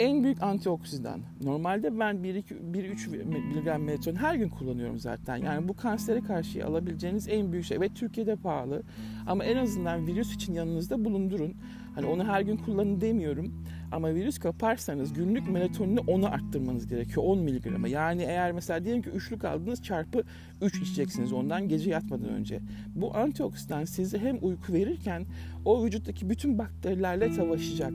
en 0.00 0.24
büyük 0.24 0.42
antioksidan. 0.42 1.20
Normalde 1.42 1.98
ben 1.98 2.16
1-3 2.16 3.24
mg 3.24 3.86
melatonin 3.86 4.16
her 4.16 4.34
gün 4.34 4.48
kullanıyorum 4.48 4.98
zaten. 4.98 5.36
Yani 5.36 5.68
bu 5.68 5.76
kansere 5.76 6.20
karşı 6.20 6.66
alabileceğiniz 6.66 7.28
en 7.28 7.52
büyük 7.52 7.64
şey. 7.64 7.76
Evet 7.76 7.92
Türkiye'de 7.94 8.36
pahalı 8.36 8.82
ama 9.26 9.44
en 9.44 9.56
azından 9.56 10.06
virüs 10.06 10.34
için 10.34 10.52
yanınızda 10.54 11.04
bulundurun. 11.04 11.54
Hani 11.98 12.06
onu 12.06 12.24
her 12.24 12.40
gün 12.40 12.56
kullanın 12.56 13.00
demiyorum. 13.00 13.64
Ama 13.92 14.14
virüs 14.14 14.38
kaparsanız 14.38 15.12
günlük 15.12 15.48
melatonini 15.50 16.00
onu 16.00 16.26
arttırmanız 16.26 16.86
gerekiyor 16.86 17.26
10 17.26 17.38
miligrama. 17.38 17.88
Yani 17.88 18.22
eğer 18.22 18.52
mesela 18.52 18.84
diyelim 18.84 19.02
ki 19.02 19.10
üçlük 19.10 19.44
aldınız 19.44 19.82
çarpı 19.82 20.22
3 20.62 20.76
içeceksiniz 20.76 21.32
ondan 21.32 21.68
gece 21.68 21.90
yatmadan 21.90 22.28
önce. 22.28 22.60
Bu 22.94 23.16
antioksidan 23.16 23.84
size 23.84 24.18
hem 24.18 24.38
uyku 24.42 24.72
verirken 24.72 25.26
o 25.64 25.84
vücuttaki 25.84 26.30
bütün 26.30 26.58
bakterilerle 26.58 27.32
savaşacak. 27.32 27.92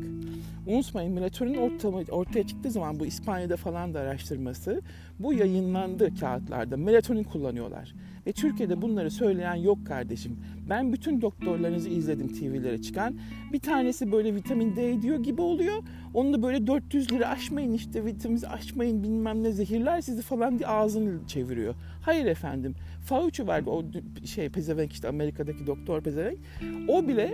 Unutmayın 0.68 1.14
melatonin 1.14 1.56
ortama, 1.56 2.02
ortaya 2.12 2.48
çıktığı 2.48 2.72
zaman 2.72 3.00
bu 3.00 3.06
İspanya'da 3.06 3.58
falan 3.58 3.94
da 3.94 4.00
araştırması 4.00 4.82
bu 5.20 5.34
yayınlandı 5.34 6.16
kağıtlarda. 6.20 6.78
Melatonin 6.78 7.24
kullanıyorlar. 7.24 7.94
Ve 8.28 8.32
Türkiye'de 8.32 8.82
bunları 8.82 9.12
söyleyen 9.12 9.56
yok 9.56 9.88
kardeşim. 9.88 10.38
Ben 10.70 10.94
bütün 10.94 11.22
doktorlarınızı 11.22 11.90
izledim 11.90 12.28
TV'lere 12.28 12.82
çıkan. 12.82 13.16
Bir 13.54 13.60
tanesi 13.60 14.12
böyle 14.12 14.36
vitamin 14.36 14.76
D 14.76 15.02
diyor 15.02 15.24
gibi 15.24 15.42
oluyor. 15.42 15.84
Onu 16.14 16.34
da 16.34 16.44
böyle 16.44 16.68
400 16.68 17.12
lira 17.12 17.30
aşmayın 17.30 17.74
işte 17.74 18.06
vitaminizi 18.06 18.48
aşmayın 18.48 19.04
bilmem 19.04 19.44
ne 19.44 19.52
zehirler 19.52 20.02
sizi 20.02 20.22
falan 20.22 20.60
diye 20.60 20.68
ağzını 20.68 21.28
çeviriyor. 21.28 21.76
Hayır 22.02 22.26
efendim. 22.26 22.76
Fauci 23.06 23.48
vardı 23.48 23.70
o 23.70 23.84
şey 24.26 24.50
pezevenk 24.50 24.94
işte 24.94 25.08
Amerika'daki 25.08 25.68
doktor 25.68 26.02
pezevenk. 26.02 26.40
O 26.88 27.08
bile 27.08 27.34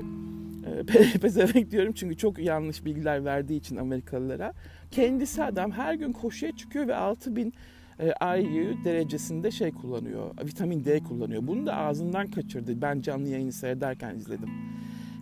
e, 0.65 0.83
pezevenk 1.21 1.71
diyorum 1.71 1.93
çünkü 1.93 2.17
çok 2.17 2.39
yanlış 2.39 2.85
bilgiler 2.85 3.25
verdiği 3.25 3.57
için 3.57 3.75
Amerikalılara. 3.75 4.53
Kendisi 4.91 5.43
adam 5.43 5.71
her 5.71 5.93
gün 5.93 6.11
koşuya 6.11 6.51
çıkıyor 6.51 6.87
ve 6.87 6.95
6000 6.95 7.53
e, 7.99 8.39
IU 8.41 8.83
derecesinde 8.83 9.51
şey 9.51 9.71
kullanıyor. 9.71 10.31
Vitamin 10.45 10.85
D 10.85 10.99
kullanıyor. 10.99 11.47
Bunu 11.47 11.65
da 11.65 11.75
ağzından 11.77 12.27
kaçırdı. 12.27 12.81
Ben 12.81 13.01
canlı 13.01 13.27
yayını 13.27 13.51
seyrederken 13.51 14.15
izledim. 14.15 14.49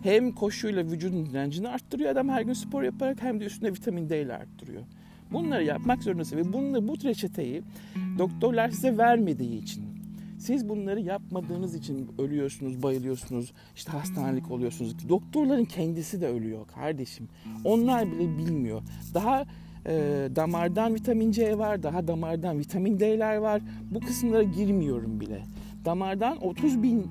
Hem 0.02 0.32
koşuyla 0.32 0.84
vücudun 0.84 1.26
direncini 1.26 1.68
arttırıyor 1.68 2.10
adam 2.10 2.28
her 2.28 2.42
gün 2.42 2.52
spor 2.52 2.82
yaparak 2.82 3.22
hem 3.22 3.40
de 3.40 3.44
üstüne 3.44 3.72
vitamin 3.72 4.08
D 4.08 4.22
ile 4.22 4.34
arttırıyor. 4.34 4.82
Bunları 5.32 5.64
yapmak 5.64 6.02
zorundasın 6.02 6.36
ve 6.36 6.52
bunları, 6.52 6.88
bu 6.88 6.94
reçeteyi 7.04 7.62
doktorlar 8.18 8.70
size 8.70 8.98
vermediği 8.98 9.62
için 9.62 9.84
siz 10.38 10.68
bunları 10.68 11.00
yapmadığınız 11.00 11.74
için 11.74 12.10
ölüyorsunuz, 12.18 12.82
bayılıyorsunuz, 12.82 13.52
işte 13.76 13.92
hastanelik 13.92 14.50
oluyorsunuz. 14.50 15.08
Doktorların 15.08 15.64
kendisi 15.64 16.20
de 16.20 16.28
ölüyor 16.28 16.66
kardeşim. 16.66 17.28
Onlar 17.64 18.12
bile 18.12 18.38
bilmiyor. 18.38 18.82
Daha 19.14 19.44
e, 19.88 20.28
damardan 20.36 20.94
vitamin 20.94 21.32
C 21.32 21.58
var, 21.58 21.82
daha 21.82 22.08
damardan 22.08 22.58
vitamin 22.58 23.00
D'ler 23.00 23.36
var. 23.36 23.62
Bu 23.90 24.00
kısımlara 24.00 24.42
girmiyorum 24.42 25.20
bile. 25.20 25.42
Damardan 25.84 26.44
30 26.46 26.82
bin 26.82 27.06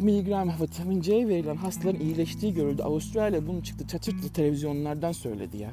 miligram 0.00 0.52
vitamin 0.62 1.00
C 1.00 1.28
verilen 1.28 1.56
hastaların 1.56 2.00
iyileştiği 2.00 2.54
görüldü. 2.54 2.82
Avustralya 2.82 3.46
bunu 3.46 3.62
çıktı 3.62 3.86
çatırtlı 3.86 4.28
televizyonlardan 4.28 5.12
söyledi 5.12 5.56
ya. 5.56 5.70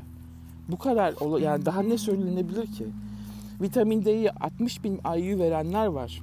Bu 0.70 0.78
kadar 0.78 1.40
yani 1.42 1.66
daha 1.66 1.82
ne 1.82 1.98
söylenebilir 1.98 2.66
ki? 2.66 2.86
Vitamin 3.62 4.06
D'yi 4.06 4.32
60 4.32 4.84
bin 4.84 4.94
IU 4.94 5.40
verenler 5.40 5.86
var 5.86 6.22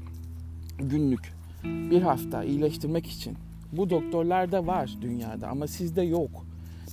günlük 0.78 1.34
bir 1.64 2.02
hafta 2.02 2.44
iyileştirmek 2.44 3.06
için. 3.06 3.36
Bu 3.72 3.90
doktorlarda 3.90 4.66
var 4.66 4.94
dünyada 5.02 5.48
ama 5.48 5.66
sizde 5.66 6.02
yok. 6.02 6.46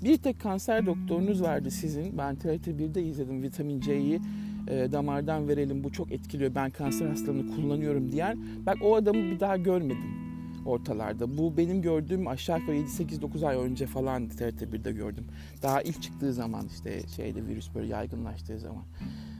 Bir 0.03 0.17
tek 0.17 0.39
kanser 0.39 0.85
doktorunuz 0.85 1.41
vardı 1.41 1.71
sizin. 1.71 2.17
Ben 2.17 2.35
TRT 2.35 2.67
1'de 2.67 3.03
izledim 3.03 3.43
vitamin 3.43 3.79
C'yi 3.79 4.21
e, 4.67 4.91
damardan 4.91 5.47
verelim 5.47 5.83
bu 5.83 5.91
çok 5.91 6.11
etkiliyor. 6.11 6.55
Ben 6.55 6.69
kanser 6.69 7.07
hastalığını 7.07 7.55
kullanıyorum 7.55 8.11
diyen. 8.11 8.37
Bak 8.65 8.77
o 8.83 8.95
adamı 8.95 9.19
bir 9.19 9.39
daha 9.39 9.57
görmedim 9.57 10.21
ortalarda. 10.65 11.37
Bu 11.37 11.57
benim 11.57 11.81
gördüğüm 11.81 12.27
aşağı 12.27 12.59
yukarı 12.59 12.77
7-8-9 12.77 13.47
ay 13.47 13.57
önce 13.57 13.85
falan 13.85 14.29
TRT 14.29 14.61
1'de 14.61 14.91
gördüm. 14.91 15.25
Daha 15.63 15.81
ilk 15.81 16.01
çıktığı 16.01 16.33
zaman 16.33 16.65
işte 16.73 17.07
şeyde 17.15 17.47
virüs 17.47 17.75
böyle 17.75 17.87
yaygınlaştığı 17.87 18.59
zaman. 18.59 18.83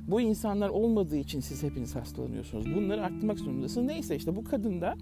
Bu 0.08 0.22
insanlar 0.22 0.70
olmadığı 0.70 1.18
için 1.18 1.40
siz 1.40 1.64
hepiniz 1.64 1.96
hastalanıyorsunuz. 1.96 2.76
Bunları 2.76 3.04
arttırmak 3.04 3.40
zorundasınız. 3.40 3.88
Neyse 3.88 4.16
işte 4.16 4.36
bu 4.36 4.44
kadın 4.44 4.82
da 4.82 4.96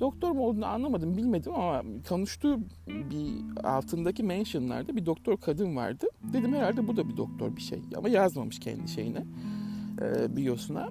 doktor 0.00 0.30
mu 0.30 0.40
olduğunu 0.40 0.66
anlamadım 0.66 1.16
bilmedim 1.16 1.54
ama 1.54 1.82
konuştuğu 2.08 2.60
bir 2.86 3.60
altındaki 3.64 4.22
mentionlarda 4.22 4.96
bir 4.96 5.06
doktor 5.06 5.36
kadın 5.36 5.76
vardı. 5.76 6.06
Dedim 6.32 6.54
herhalde 6.54 6.88
bu 6.88 6.96
da 6.96 7.08
bir 7.08 7.16
doktor 7.16 7.56
bir 7.56 7.62
şey 7.62 7.80
ama 7.96 8.08
yazmamış 8.08 8.58
kendi 8.58 8.88
şeyine 8.88 9.24
e, 10.02 10.36
biyosuna 10.36 10.88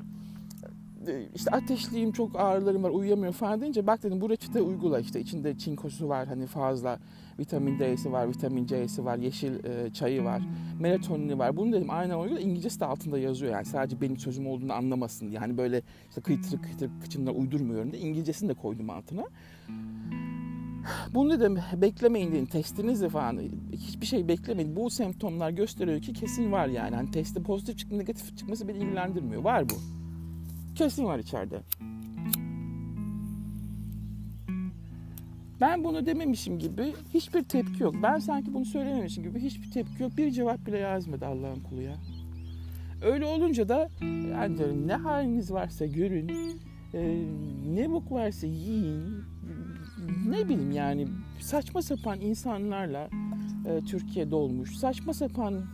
işte 1.35 1.51
ateşliyim 1.51 2.11
çok 2.11 2.39
ağrılarım 2.39 2.83
var 2.83 2.89
uyuyamıyorum 2.89 3.33
falan 3.33 3.61
deyince 3.61 3.87
bak 3.87 4.03
dedim 4.03 4.21
bu 4.21 4.29
reçete 4.29 4.61
uygula 4.61 4.99
işte 4.99 5.19
içinde 5.19 5.57
çinkosu 5.57 6.09
var 6.09 6.27
hani 6.27 6.47
fazla 6.47 6.99
vitamin 7.39 7.79
D'si 7.79 8.11
var 8.11 8.29
vitamin 8.29 8.65
C'si 8.65 9.05
var 9.05 9.17
yeşil 9.17 9.65
e, 9.65 9.93
çayı 9.93 10.23
var 10.23 10.41
melatonini 10.79 11.39
var 11.39 11.57
bunu 11.57 11.73
dedim 11.73 11.89
aynen 11.89 12.19
uygula 12.19 12.39
İngilizcesi 12.39 12.79
de 12.79 12.85
altında 12.85 13.19
yazıyor 13.19 13.51
yani 13.51 13.65
sadece 13.65 14.01
benim 14.01 14.17
sözüm 14.17 14.47
olduğunu 14.47 14.73
anlamasın 14.73 15.29
diye 15.29 15.39
hani 15.39 15.57
böyle 15.57 15.81
işte 16.09 16.21
kıytırık 16.21 16.63
kıytırık 16.63 17.01
kıçımdan 17.01 17.35
uydurmuyorum 17.35 17.91
diye 17.91 18.01
İngilizcesini 18.01 18.49
de 18.49 18.53
koydum 18.53 18.89
altına. 18.89 19.25
Bunu 21.13 21.39
dedim 21.39 21.59
beklemeyin 21.75 22.31
dedim 22.31 22.45
testinizi 22.45 23.09
falan 23.09 23.39
hiçbir 23.71 24.05
şey 24.05 24.27
beklemeyin. 24.27 24.75
Bu 24.75 24.89
semptomlar 24.89 25.49
gösteriyor 25.49 26.01
ki 26.01 26.13
kesin 26.13 26.51
var 26.51 26.67
yani. 26.67 26.95
Hani 26.95 27.11
testi 27.11 27.43
pozitif 27.43 27.77
çıktı 27.77 27.97
negatif 27.97 28.37
çıkması 28.37 28.67
beni 28.67 28.77
ilgilendirmiyor. 28.77 29.41
Var 29.41 29.69
bu. 29.69 30.04
Kesin 30.75 31.05
var 31.05 31.19
içeride. 31.19 31.61
Ben 35.61 35.83
bunu 35.83 36.05
dememişim 36.05 36.59
gibi 36.59 36.93
hiçbir 37.13 37.43
tepki 37.43 37.83
yok. 37.83 37.95
Ben 38.03 38.19
sanki 38.19 38.53
bunu 38.53 38.65
söylememişim 38.65 39.23
gibi 39.23 39.39
hiçbir 39.39 39.71
tepki 39.71 40.03
yok. 40.03 40.17
Bir 40.17 40.31
cevap 40.31 40.65
bile 40.65 40.77
yazmadı 40.77 41.25
Allah'ın 41.25 41.59
kulu 41.59 41.81
ya. 41.81 41.95
Öyle 43.01 43.25
olunca 43.25 43.69
da 43.69 43.89
yani 44.31 44.57
diyorum 44.57 44.87
ne 44.87 44.95
haliniz 44.95 45.51
varsa 45.51 45.85
görün. 45.85 46.29
E, 46.93 47.25
ne 47.75 47.91
bok 47.91 48.11
varsa 48.11 48.47
yiyin. 48.47 49.23
Ne 50.27 50.45
bileyim 50.45 50.71
yani 50.71 51.07
saçma 51.39 51.81
sapan 51.81 52.21
insanlarla 52.21 53.09
e, 53.65 53.81
Türkiye'de 53.85 54.35
olmuş. 54.35 54.75
Saçma 54.75 55.13
sapan 55.13 55.53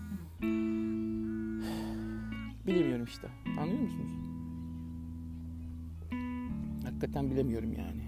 bilemiyorum 2.68 3.06
işte. 3.06 3.28
Anlıyor 3.60 3.82
musunuz? 3.82 4.21
Hakikaten 7.02 7.32
bilemiyorum 7.32 7.74
yani. 7.74 8.02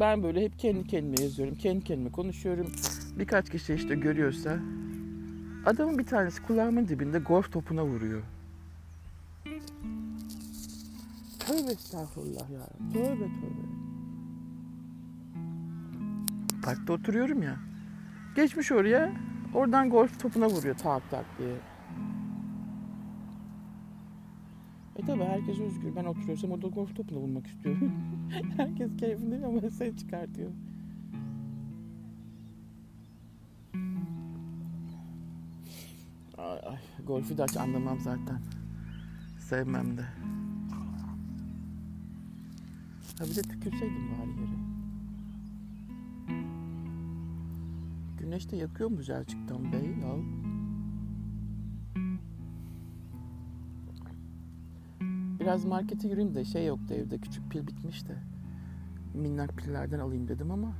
Ben 0.00 0.22
böyle 0.22 0.44
hep 0.44 0.58
kendi 0.58 0.86
kendime 0.86 1.22
yazıyorum, 1.22 1.54
kendi 1.54 1.84
kendime 1.84 2.10
konuşuyorum. 2.10 2.72
Birkaç 3.18 3.50
kişi 3.50 3.74
işte 3.74 3.94
görüyorsa 3.94 4.58
adamın 5.66 5.98
bir 5.98 6.06
tanesi 6.06 6.42
kulağımın 6.42 6.88
dibinde 6.88 7.18
golf 7.18 7.52
topuna 7.52 7.84
vuruyor. 7.84 8.22
Tövbe 11.38 11.72
estağfurullah 11.72 12.50
ya. 12.50 12.66
Tövbe 12.92 13.24
tövbe. 13.24 13.66
Parkta 16.62 16.92
oturuyorum 16.92 17.42
ya. 17.42 17.56
Geçmiş 18.36 18.72
oraya. 18.72 19.12
Oradan 19.54 19.90
golf 19.90 20.20
topuna 20.20 20.46
vuruyor 20.46 20.74
tak 20.74 21.10
tak 21.10 21.24
diye. 21.38 21.56
E 24.96 25.06
tabi 25.06 25.24
herkes 25.24 25.60
özgür. 25.60 25.96
Ben 25.96 26.04
oturuyorsam 26.04 26.52
o 26.52 26.62
da 26.62 26.68
golf 26.68 26.96
topuna 26.96 27.18
vurmak 27.18 27.46
istiyor. 27.46 27.76
herkes 28.56 28.96
keyfinde 28.96 29.46
ama 29.46 29.70
sen 29.70 29.96
çıkartıyor. 29.96 30.50
Ay, 36.38 36.58
ay, 36.66 36.78
golfü 37.06 37.38
de 37.38 37.44
hiç 37.44 37.56
anlamam 37.56 38.00
zaten. 38.00 38.40
Sevmem 39.38 39.98
de. 39.98 40.02
Ha 43.18 43.24
bir 43.24 43.36
de 43.36 43.42
tükürseydim 43.42 44.10
bari 44.10 44.30
yere. 44.30 44.56
Güneş 48.18 48.50
de 48.50 48.56
yakıyor 48.56 48.90
mu 48.90 49.02
Zelçuk'tan 49.02 49.72
bey? 49.72 50.04
Al. 50.04 50.45
Biraz 55.46 55.64
markete 55.64 56.08
yürüyeyim 56.08 56.34
de 56.34 56.44
şey 56.44 56.66
yoktu 56.66 56.94
evde 56.94 57.18
küçük 57.18 57.50
pil 57.50 57.66
bitmişti. 57.66 58.16
Minnak 59.14 59.56
pillerden 59.56 59.98
alayım 59.98 60.28
dedim 60.28 60.50
ama 60.50 60.72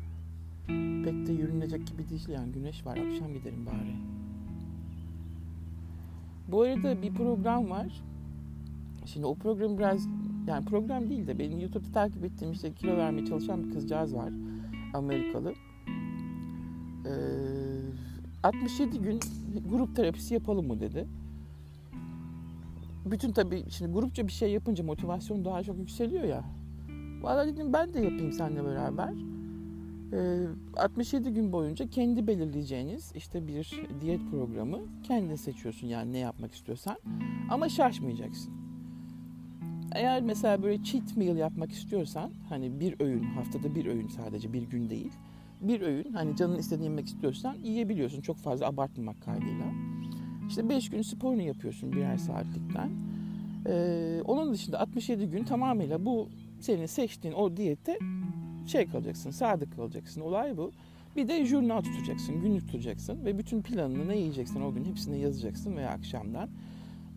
pek 1.04 1.26
de 1.26 1.32
yürünecek 1.32 1.86
gibi 1.86 2.08
değil 2.08 2.28
yani 2.28 2.52
güneş 2.52 2.86
var 2.86 2.96
akşam 2.96 3.32
giderim 3.34 3.66
bari. 3.66 3.96
Bu 6.48 6.62
arada 6.62 7.02
bir 7.02 7.14
program 7.14 7.70
var. 7.70 8.02
Şimdi 9.04 9.26
o 9.26 9.34
program 9.34 9.78
biraz 9.78 10.08
yani 10.46 10.64
program 10.64 11.10
değil 11.10 11.26
de 11.26 11.38
benim 11.38 11.60
YouTube'da 11.60 11.92
takip 11.92 12.24
ettiğim 12.24 12.52
işte 12.52 12.72
kilo 12.72 12.96
vermeye 12.96 13.26
çalışan 13.26 13.64
bir 13.64 13.72
kızcağız 13.72 14.14
var. 14.14 14.32
Amerikalı. 14.94 15.54
Ee, 17.06 17.10
67 18.42 18.98
gün 18.98 19.20
grup 19.70 19.96
terapisi 19.96 20.34
yapalım 20.34 20.66
mı 20.66 20.80
dedi. 20.80 21.06
Bütün 23.06 23.32
tabii 23.32 23.64
şimdi 23.70 23.92
grupça 23.92 24.26
bir 24.26 24.32
şey 24.32 24.52
yapınca 24.52 24.84
motivasyon 24.84 25.44
daha 25.44 25.62
çok 25.62 25.78
yükseliyor 25.78 26.24
ya. 26.24 26.44
Valla 27.22 27.46
dedim 27.46 27.72
ben 27.72 27.94
de 27.94 28.00
yapayım 28.00 28.32
seninle 28.32 28.64
beraber. 28.64 29.14
Ee, 30.12 30.46
67 30.76 31.30
gün 31.34 31.52
boyunca 31.52 31.90
kendi 31.90 32.26
belirleyeceğiniz 32.26 33.12
işte 33.14 33.48
bir 33.48 33.80
diyet 34.00 34.20
programı 34.30 34.78
kendin 35.02 35.36
seçiyorsun 35.36 35.86
yani 35.86 36.12
ne 36.12 36.18
yapmak 36.18 36.54
istiyorsan. 36.54 36.96
Ama 37.50 37.68
şaşmayacaksın. 37.68 38.52
Eğer 39.92 40.22
mesela 40.22 40.62
böyle 40.62 40.84
cheat 40.84 41.16
meal 41.16 41.36
yapmak 41.36 41.72
istiyorsan 41.72 42.32
hani 42.48 42.80
bir 42.80 43.00
öğün 43.00 43.22
haftada 43.22 43.74
bir 43.74 43.86
öğün 43.86 44.08
sadece 44.08 44.52
bir 44.52 44.62
gün 44.62 44.90
değil. 44.90 45.12
Bir 45.60 45.80
öğün 45.80 46.12
hani 46.12 46.36
canın 46.36 46.58
istediğini 46.58 46.84
yemek 46.84 47.06
istiyorsan 47.06 47.54
yiyebiliyorsun 47.54 48.20
çok 48.20 48.36
fazla 48.36 48.66
abartmamak 48.66 49.22
kaydıyla. 49.22 49.72
İşte 50.48 50.68
5 50.68 50.90
gün 50.90 51.02
sporunu 51.02 51.42
yapıyorsun 51.42 51.92
birer 51.92 52.16
saatlikten. 52.16 52.90
Ee, 53.66 54.20
onun 54.24 54.52
dışında 54.52 54.80
67 54.80 55.26
gün 55.26 55.44
tamamıyla 55.44 56.06
bu 56.06 56.28
senin 56.60 56.86
seçtiğin 56.86 57.34
o 57.34 57.56
diyette 57.56 57.98
şey 58.66 58.86
kalacaksın, 58.86 59.30
sadık 59.30 59.76
kalacaksın. 59.76 60.20
Olay 60.20 60.56
bu. 60.56 60.72
Bir 61.16 61.28
de 61.28 61.46
jurnal 61.46 61.80
tutacaksın, 61.80 62.40
günlük 62.40 62.66
tutacaksın 62.66 63.24
ve 63.24 63.38
bütün 63.38 63.62
planını 63.62 64.08
ne 64.08 64.16
yiyeceksin 64.16 64.60
o 64.60 64.74
gün 64.74 64.84
hepsini 64.84 65.20
yazacaksın 65.20 65.76
veya 65.76 65.90
akşamdan. 65.90 66.48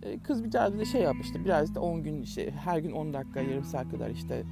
Ee, 0.04 0.20
kız 0.20 0.44
bir 0.44 0.52
tane 0.52 0.80
de 0.80 0.86
şey 0.86 1.02
yapmıştı. 1.02 1.46
Biraz 1.46 1.76
da 1.76 1.82
10 1.82 2.04
gün 2.04 2.22
işte 2.22 2.52
her 2.52 2.80
gün 2.80 2.92
10 2.92 3.14
dakika 3.14 3.42
yarım 3.42 3.64
saat 3.64 3.90
kadar 3.92 4.10
işte 4.10 4.44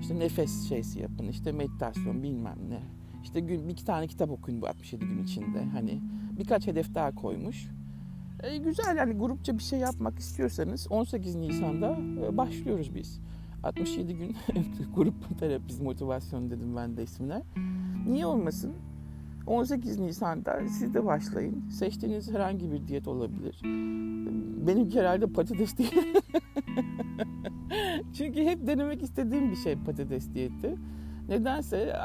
işte 0.00 0.18
nefes 0.18 0.68
şeysi 0.68 1.00
yapın, 1.00 1.28
işte 1.28 1.52
meditasyon 1.52 2.22
bilmem 2.22 2.58
ne. 2.68 2.99
İşte 3.22 3.40
gün 3.40 3.68
bir 3.68 3.72
iki 3.72 3.84
tane 3.84 4.06
kitap 4.06 4.30
okuyun 4.30 4.62
bu 4.62 4.68
67 4.68 5.04
gün 5.04 5.24
içinde. 5.24 5.64
Hani 5.64 6.00
birkaç 6.38 6.66
hedef 6.66 6.94
daha 6.94 7.14
koymuş. 7.14 7.68
E, 8.42 8.56
güzel 8.56 8.96
yani 8.96 9.12
grupça 9.12 9.58
bir 9.58 9.62
şey 9.62 9.78
yapmak 9.78 10.18
istiyorsanız 10.18 10.86
18 10.90 11.36
Nisan'da 11.36 11.98
e, 12.26 12.36
başlıyoruz 12.36 12.94
biz. 12.94 13.20
67 13.62 14.16
gün 14.16 14.36
grup 14.94 15.38
terapisi 15.38 15.82
motivasyon 15.82 16.50
dedim 16.50 16.76
ben 16.76 16.96
de 16.96 17.02
ismine. 17.02 17.42
Niye 18.08 18.26
olmasın? 18.26 18.72
18 19.46 19.98
Nisan'da 19.98 20.68
siz 20.68 20.94
de 20.94 21.04
başlayın. 21.04 21.68
Seçtiğiniz 21.70 22.30
herhangi 22.32 22.72
bir 22.72 22.88
diyet 22.88 23.08
olabilir. 23.08 23.60
Benim 24.66 24.90
herhalde 24.90 25.26
patates 25.26 25.78
değil. 25.78 25.92
Çünkü 28.12 28.44
hep 28.44 28.66
denemek 28.66 29.02
istediğim 29.02 29.50
bir 29.50 29.56
şey 29.56 29.76
patates 29.76 30.34
diyeti. 30.34 30.76
Nedense 31.30 31.96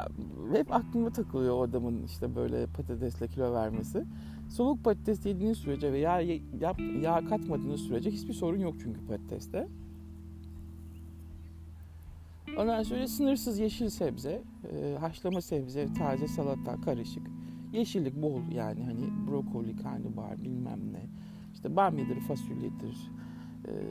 hep 0.54 0.74
aklıma 0.74 1.10
takılıyor 1.10 1.54
o 1.58 1.62
adamın 1.62 2.04
işte 2.04 2.36
böyle 2.36 2.68
patatesle 2.68 3.28
kilo 3.28 3.54
vermesi. 3.54 4.06
Soğuk 4.50 4.84
patates 4.84 5.26
yediğiniz 5.26 5.58
sürece 5.58 5.94
ve 5.94 5.98
yağ, 5.98 6.20
yağ, 6.22 6.76
yağ 7.02 7.26
katmadığınız 7.26 7.82
sürece 7.82 8.12
hiçbir 8.12 8.34
sorun 8.34 8.60
yok 8.60 8.76
çünkü 8.84 9.06
patateste. 9.08 9.68
Ondan 12.58 12.84
sonra 12.84 13.08
sınırsız 13.08 13.60
yeşil 13.60 13.90
sebze, 13.90 14.42
haşlama 15.00 15.42
sebze, 15.42 15.94
taze 15.94 16.28
salata, 16.28 16.82
karışık. 16.82 17.28
Yeşillik 17.74 18.16
bol 18.16 18.42
yani 18.52 18.84
hani 18.84 19.28
brokoli, 19.28 19.76
karnabahar 19.76 20.44
bilmem 20.44 20.80
ne. 20.94 21.02
İşte 21.54 21.76
bamyadır, 21.76 22.20
fasulyedir. 22.20 23.12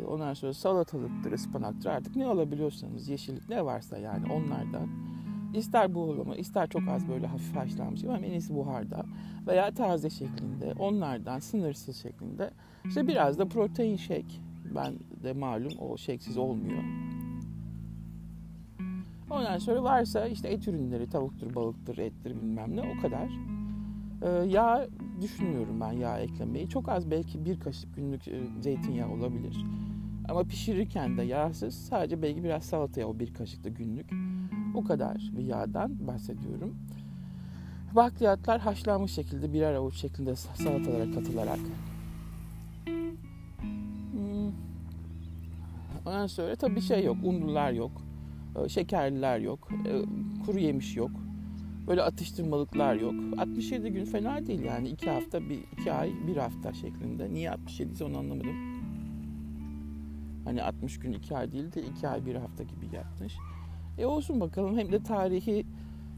Ondan 0.08 0.34
sonra 0.34 0.54
salatalıktır, 0.54 1.32
ıspanaktır 1.32 1.90
artık 1.90 2.16
ne 2.16 2.26
alabiliyorsanız 2.26 3.08
yeşillik 3.08 3.48
ne 3.48 3.64
varsa 3.64 3.98
yani 3.98 4.32
onlardan. 4.32 4.88
İster 5.58 5.94
buğulama, 5.94 6.36
ister 6.36 6.68
çok 6.68 6.88
az 6.88 7.08
böyle 7.08 7.26
hafif 7.26 7.56
haşlanmış 7.56 8.04
ama 8.04 8.18
en 8.18 8.30
iyisi 8.30 8.54
buharda 8.54 9.04
veya 9.46 9.70
taze 9.70 10.10
şeklinde, 10.10 10.72
onlardan 10.78 11.38
sınırsız 11.38 11.96
şeklinde. 11.96 12.50
İşte 12.84 13.08
biraz 13.08 13.38
da 13.38 13.48
protein 13.48 13.96
shake. 13.96 14.34
Ben 14.74 14.94
de 15.22 15.32
malum 15.32 15.72
o 15.78 15.96
shake'siz 15.96 16.36
olmuyor. 16.36 16.82
Ondan 19.30 19.58
sonra 19.58 19.82
varsa 19.82 20.26
işte 20.26 20.48
et 20.48 20.68
ürünleri, 20.68 21.10
tavuktur, 21.10 21.54
balıktır, 21.54 21.98
ettir 21.98 22.36
bilmem 22.42 22.76
ne 22.76 22.80
o 22.80 23.02
kadar. 23.02 23.28
Ee, 24.22 24.28
yağ 24.28 24.88
düşünmüyorum 25.20 25.80
ben 25.80 25.92
yağ 25.92 26.18
eklemeyi. 26.18 26.68
Çok 26.68 26.88
az 26.88 27.10
belki 27.10 27.44
bir 27.44 27.60
kaşık 27.60 27.96
günlük 27.96 28.28
e, 28.28 28.40
zeytinyağı 28.60 29.10
olabilir. 29.10 29.64
Ama 30.28 30.44
pişirirken 30.44 31.18
de 31.18 31.22
yağsız 31.22 31.74
sadece 31.74 32.22
belki 32.22 32.44
biraz 32.44 32.64
salataya 32.64 33.08
o 33.08 33.18
bir 33.18 33.34
kaşık 33.34 33.64
da 33.64 33.68
günlük. 33.68 34.10
O 34.74 34.84
kadar 34.84 35.30
bir 35.36 35.42
yağdan 35.44 36.06
bahsediyorum. 36.06 36.76
Bakliyatlar 37.94 38.60
haşlanmış 38.60 39.12
şekilde 39.12 39.52
birer 39.52 39.74
avuç 39.74 39.94
şeklinde 39.94 40.36
salatalara 40.36 41.12
katılarak. 41.12 41.58
Hmm. 44.12 44.52
Ondan 46.06 46.26
sonra 46.26 46.56
tabii 46.56 46.80
şey 46.80 47.04
yok, 47.04 47.16
unlular 47.22 47.72
yok, 47.72 48.02
e, 48.64 48.68
şekerliler 48.68 49.38
yok, 49.38 49.68
e, 49.86 50.02
kuru 50.46 50.58
yemiş 50.58 50.96
yok. 50.96 51.10
Böyle 51.86 52.02
atıştırmalıklar 52.02 52.94
yok. 52.94 53.14
67 53.38 53.92
gün 53.92 54.04
fena 54.04 54.46
değil 54.46 54.62
yani. 54.62 54.88
2 54.88 55.10
hafta, 55.10 55.40
bir, 55.40 55.58
iki 55.72 55.92
ay, 55.92 56.12
bir 56.26 56.36
hafta 56.36 56.72
şeklinde. 56.72 57.34
Niye 57.34 57.50
67 57.50 57.92
ise 57.92 58.04
onu 58.04 58.18
anlamadım. 58.18 58.74
Hani 60.44 60.62
60 60.62 60.98
gün 60.98 61.12
2 61.12 61.36
ay 61.36 61.52
değil 61.52 61.72
de 61.72 61.82
2 61.82 62.08
ay 62.08 62.26
bir 62.26 62.34
hafta 62.34 62.62
gibi 62.62 62.96
yapmış. 62.96 63.34
E 63.98 64.06
olsun 64.06 64.40
bakalım 64.40 64.78
hem 64.78 64.92
de 64.92 65.02
tarihi 65.02 65.66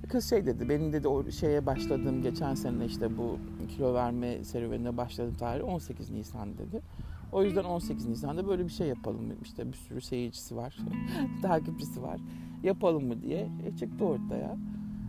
kız 0.08 0.30
şey 0.30 0.46
dedi 0.46 0.68
benim 0.68 0.92
dedi 0.92 1.08
o 1.08 1.30
şeye 1.30 1.66
başladığım 1.66 2.22
geçen 2.22 2.54
sene 2.54 2.84
işte 2.84 3.18
bu 3.18 3.38
kilo 3.68 3.94
verme 3.94 4.44
serüvenine 4.44 4.96
başladığım 4.96 5.34
tarih 5.34 5.64
18 5.64 6.10
Nisan 6.10 6.58
dedi. 6.58 6.82
O 7.32 7.44
yüzden 7.44 7.64
18 7.64 8.06
Nisan'da 8.06 8.48
böyle 8.48 8.64
bir 8.64 8.70
şey 8.70 8.88
yapalım 8.88 9.32
işte 9.42 9.68
bir 9.68 9.76
sürü 9.76 10.00
seyircisi 10.00 10.56
var, 10.56 10.76
takipçisi 11.42 12.02
var. 12.02 12.20
Yapalım 12.62 13.06
mı 13.06 13.22
diye 13.22 13.48
e, 13.66 13.76
çıktı 13.76 14.04
ortaya. 14.04 14.56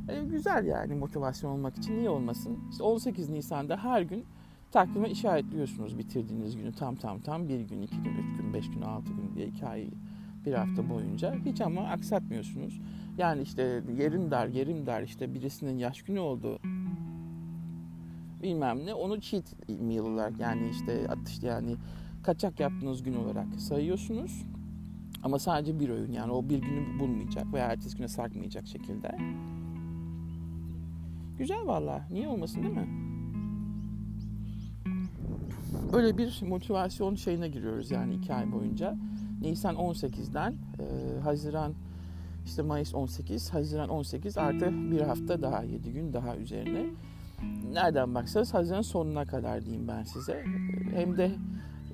E, 0.10 0.24
güzel 0.24 0.66
yani 0.66 0.96
motivasyon 0.96 1.52
olmak 1.52 1.78
için 1.78 1.98
niye 1.98 2.10
olmasın? 2.10 2.60
İşte 2.72 2.84
18 2.84 3.30
Nisan'da 3.30 3.78
her 3.78 4.02
gün 4.02 4.26
takvime 4.72 5.10
işaretliyorsunuz 5.10 5.98
bitirdiğiniz 5.98 6.58
günü 6.58 6.74
tam 6.74 6.96
tam 6.96 7.20
tam 7.20 7.48
bir 7.50 7.60
gün, 7.60 7.82
iki 7.82 7.98
gün, 7.98 8.12
üç 8.12 8.38
gün, 8.38 8.54
beş 8.54 8.70
gün, 8.72 8.82
altı 8.82 9.14
gün 9.14 9.36
diye 9.36 9.70
ay 9.70 9.88
bir 10.48 10.54
hafta 10.54 10.90
boyunca 10.90 11.36
hiç 11.46 11.62
ama 11.62 11.82
aksatmıyorsunuz. 11.82 12.82
Yani 13.18 13.42
işte 13.42 13.82
yerim 13.98 14.32
dar, 14.32 14.48
yerim 14.48 14.86
dar 14.86 15.02
işte 15.02 15.34
birisinin 15.34 15.78
yaş 15.78 16.02
günü 16.02 16.20
oldu 16.20 16.60
bilmem 18.44 18.86
ne 18.86 18.94
onu 18.94 19.22
cheat 19.22 19.56
meal 19.70 20.06
olarak 20.06 20.40
yani 20.40 20.70
işte 20.70 21.08
atış 21.10 21.44
yani 21.44 21.76
kaçak 22.24 22.60
yaptığınız 22.60 23.04
gün 23.04 23.16
olarak 23.16 23.48
sayıyorsunuz. 23.58 24.46
Ama 25.24 25.40
sadece 25.40 25.80
bir 25.80 25.90
öğün 25.90 26.12
yani 26.12 26.32
o 26.32 26.50
bir 26.50 26.58
günü 26.58 27.00
bulmayacak 27.00 27.54
veya 27.54 27.66
ertesi 27.66 27.98
güne 27.98 28.08
sarkmayacak 28.08 28.68
şekilde. 28.68 29.18
Güzel 31.38 31.66
valla. 31.66 32.08
Niye 32.12 32.28
olmasın 32.28 32.64
değil 32.64 32.76
mi? 32.76 32.88
Öyle 35.94 36.18
bir 36.18 36.42
motivasyon 36.48 37.16
şeyine 37.16 37.48
giriyoruz 37.48 37.92
yani 37.92 38.16
iki 38.16 38.34
ay 38.34 38.52
boyunca. 38.52 38.98
Nisan 39.42 39.76
18'den 39.76 40.52
e, 40.52 41.20
Haziran 41.20 41.74
işte 42.46 42.62
Mayıs 42.62 42.96
18, 42.96 43.54
Haziran 43.54 43.90
18 43.90 44.38
artı 44.38 44.92
bir 44.92 45.02
hafta 45.02 45.42
daha 45.42 45.64
7 45.64 45.94
gün 45.94 46.14
daha 46.14 46.38
üzerine. 46.38 46.86
Nereden 47.72 48.16
baksanız 48.16 48.54
Haziran 48.54 48.82
sonuna 48.82 49.26
kadar 49.26 49.66
diyeyim 49.66 49.88
ben 49.88 50.04
size. 50.04 50.44
Hem 50.94 51.18
de 51.18 51.32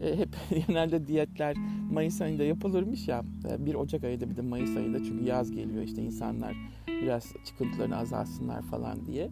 e, 0.01 0.17
hep 0.17 0.29
genelde 0.67 1.07
diyetler 1.07 1.55
Mayıs 1.91 2.21
ayında 2.21 2.43
yapılırmış 2.43 3.07
ya. 3.07 3.23
E, 3.49 3.65
bir 3.65 3.75
Ocak 3.75 4.03
ayında 4.03 4.29
bir 4.29 4.35
de 4.35 4.41
Mayıs 4.41 4.77
ayında 4.77 5.03
çünkü 5.03 5.25
yaz 5.25 5.51
geliyor 5.51 5.83
işte 5.83 6.01
insanlar 6.01 6.55
biraz 6.87 7.33
çıkıntılarını 7.45 7.97
azalsınlar 7.97 8.61
falan 8.61 9.05
diye. 9.05 9.29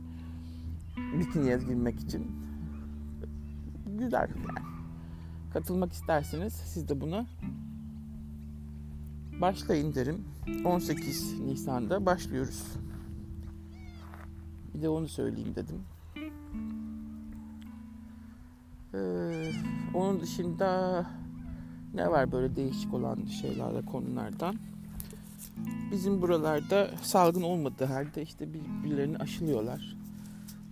Bikiniye 1.20 1.58
girmek 1.58 2.00
için. 2.00 2.28
Güzel 4.00 4.30
yani. 4.30 4.68
Katılmak 5.54 5.94
isterseniz 5.94 6.54
siz 6.54 6.90
de 6.90 7.02
buna 7.02 7.26
başlayın 9.42 9.96
derim. 9.96 10.26
18 10.66 11.40
Nisan'da 11.40 12.06
başlıyoruz. 12.06 12.64
Bir 14.74 14.82
de 14.82 14.90
onu 14.90 15.08
söyleyeyim 15.08 15.56
dedim. 15.56 15.82
Ee, 18.94 19.52
onun 19.94 20.22
dışında 20.22 21.06
ne 21.94 22.12
var 22.12 22.32
böyle 22.32 22.56
değişik 22.56 22.94
olan 22.94 23.26
şeylerle 23.26 23.82
konulardan? 23.86 24.56
Bizim 25.92 26.22
buralarda 26.22 26.92
salgın 27.02 27.42
olmadığı 27.42 27.86
halde 27.86 28.22
işte 28.22 28.48
birbirlerini 28.54 29.18
aşılıyorlar. 29.18 29.98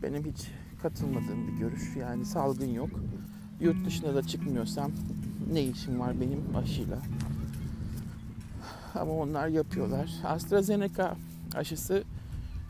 Benim 0.04 0.26
hiç 0.26 0.48
katılmadığım 0.82 1.48
bir 1.48 1.54
görüş. 1.54 1.96
Yani 1.96 2.26
salgın 2.26 2.74
yok. 2.74 2.90
Yurt 3.60 3.86
dışına 3.86 4.16
da 4.16 4.24
çıkmıyorsam 4.24 4.92
ne 5.54 5.64
işim 5.64 6.00
var 6.00 6.22
benim 6.22 6.56
aşıyla? 6.56 6.98
Ama 8.96 9.12
onlar 9.12 9.48
yapıyorlar. 9.48 10.12
AstraZeneca 10.24 11.16
aşısı 11.56 12.04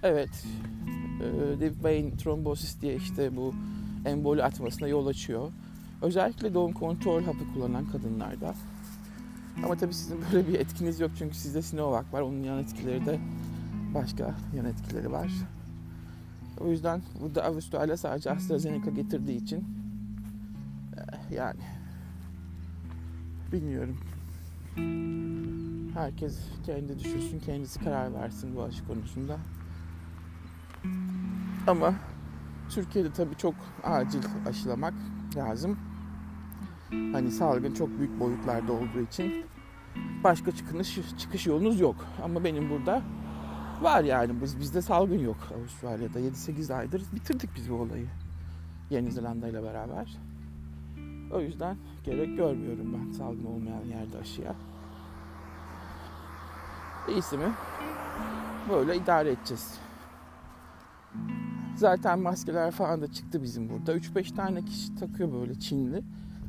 evet 0.03 0.45
e, 1.21 1.59
deep 1.59 1.83
vein 1.83 2.17
trombosis 2.17 2.81
diye 2.81 2.95
işte 2.95 3.35
bu 3.35 3.53
emboli 4.05 4.43
atmasına 4.43 4.87
yol 4.87 5.07
açıyor. 5.07 5.51
Özellikle 6.01 6.53
doğum 6.53 6.73
kontrol 6.73 7.23
hapı 7.23 7.53
kullanan 7.53 7.85
kadınlarda. 7.85 8.53
Ama 9.63 9.77
tabii 9.77 9.93
sizin 9.93 10.17
böyle 10.33 10.47
bir 10.47 10.59
etkiniz 10.59 10.99
yok 10.99 11.11
çünkü 11.17 11.35
sizde 11.35 11.61
Sinovac 11.61 12.13
var. 12.13 12.21
Onun 12.21 12.43
yan 12.43 12.59
etkileri 12.59 13.05
de 13.05 13.19
başka 13.93 14.35
yan 14.55 14.65
etkileri 14.65 15.11
var. 15.11 15.31
O 16.59 16.67
yüzden 16.67 17.01
burada 17.21 17.43
Avustralya 17.43 17.97
sadece 17.97 18.31
AstraZeneca 18.31 18.91
getirdiği 18.91 19.37
için 19.43 19.65
eh, 20.97 21.31
yani 21.31 21.59
bilmiyorum. 23.51 23.97
Herkes 25.93 26.39
kendi 26.65 26.99
düşünsün, 26.99 27.39
kendisi 27.39 27.79
karar 27.79 28.13
versin 28.13 28.55
bu 28.55 28.63
aşı 28.63 28.85
konusunda. 28.87 29.37
Ama 31.67 31.93
Türkiye'de 32.69 33.11
tabii 33.13 33.35
çok 33.35 33.55
acil 33.83 34.23
aşılamak 34.47 34.93
lazım. 35.35 35.79
Hani 36.89 37.31
salgın 37.31 37.73
çok 37.73 37.99
büyük 37.99 38.19
boyutlarda 38.19 38.73
olduğu 38.73 39.01
için 39.09 39.45
başka 40.23 40.51
çıkış 40.51 40.99
çıkış 41.17 41.47
yolunuz 41.47 41.79
yok. 41.79 42.05
Ama 42.23 42.43
benim 42.43 42.69
burada 42.69 43.01
var 43.81 44.03
yani 44.03 44.41
biz 44.41 44.59
bizde 44.59 44.81
salgın 44.81 45.19
yok 45.19 45.37
Avustralya'da 45.55 46.19
7-8 46.19 46.73
aydır 46.73 47.03
bitirdik 47.15 47.49
biz 47.55 47.69
bu 47.69 47.75
olayı 47.75 48.07
Yeni 48.89 49.11
Zelanda 49.11 49.47
ile 49.47 49.63
beraber. 49.63 50.17
O 51.31 51.41
yüzden 51.41 51.77
gerek 52.03 52.37
görmüyorum 52.37 52.93
ben 52.93 53.11
salgın 53.11 53.45
olmayan 53.45 53.85
yerde 53.85 54.17
aşıya. 54.17 54.55
İyisi 57.11 57.37
mi? 57.37 57.51
Böyle 58.69 58.95
idare 58.97 59.31
edeceğiz. 59.31 59.79
Zaten 61.75 62.19
maskeler 62.19 62.71
falan 62.71 63.01
da 63.01 63.11
çıktı 63.11 63.43
bizim 63.43 63.69
burada. 63.69 63.95
3-5 63.95 64.35
tane 64.35 64.65
kişi 64.65 64.95
takıyor 64.95 65.33
böyle 65.33 65.59
Çinli. 65.59 66.03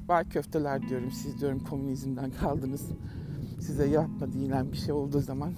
Var 0.08 0.30
köfteler 0.30 0.88
diyorum 0.88 1.10
siz 1.10 1.40
diyorum 1.40 1.64
komünizmden 1.64 2.30
kaldınız. 2.30 2.90
Size 3.60 3.86
yapma 3.86 4.32
denilen 4.32 4.72
bir 4.72 4.76
şey 4.76 4.92
olduğu 4.92 5.20
zaman 5.20 5.52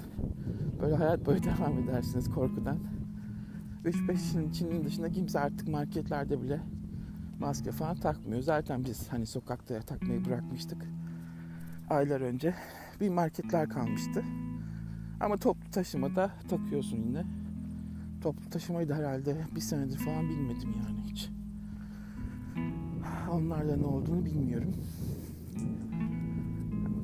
böyle 0.83 0.95
hayat 0.95 1.27
boyu 1.27 1.43
devam 1.43 1.79
edersiniz 1.79 2.31
korkudan. 2.31 2.79
3-5 3.85 4.53
Çin'in 4.53 4.85
dışında 4.85 5.11
kimse 5.11 5.41
artık 5.41 5.69
marketlerde 5.69 6.43
bile 6.43 6.61
maske 7.41 7.73
falan 7.73 7.97
takmıyor. 7.97 8.43
Zaten 8.43 8.85
biz 8.85 9.09
hani 9.09 9.27
sokakta 9.27 9.81
takmayı 9.81 10.25
bırakmıştık. 10.25 10.85
Aylar 11.91 12.21
önce 12.21 12.55
bir 13.01 13.09
marketler 13.09 13.69
kalmıştı. 13.69 14.25
Ama 15.23 15.37
toplu 15.37 15.71
taşımada 15.71 16.31
takıyorsun 16.49 16.97
yine. 16.97 17.25
Toplu 18.21 18.51
taşımayı 18.51 18.89
da 18.89 18.95
herhalde 18.95 19.37
bir 19.55 19.61
senedir 19.61 19.99
falan 19.99 20.29
bilmedim 20.29 20.75
yani 20.87 21.01
hiç. 21.11 21.31
Onlarla 23.31 23.77
ne 23.77 23.85
olduğunu 23.85 24.25
bilmiyorum. 24.25 24.73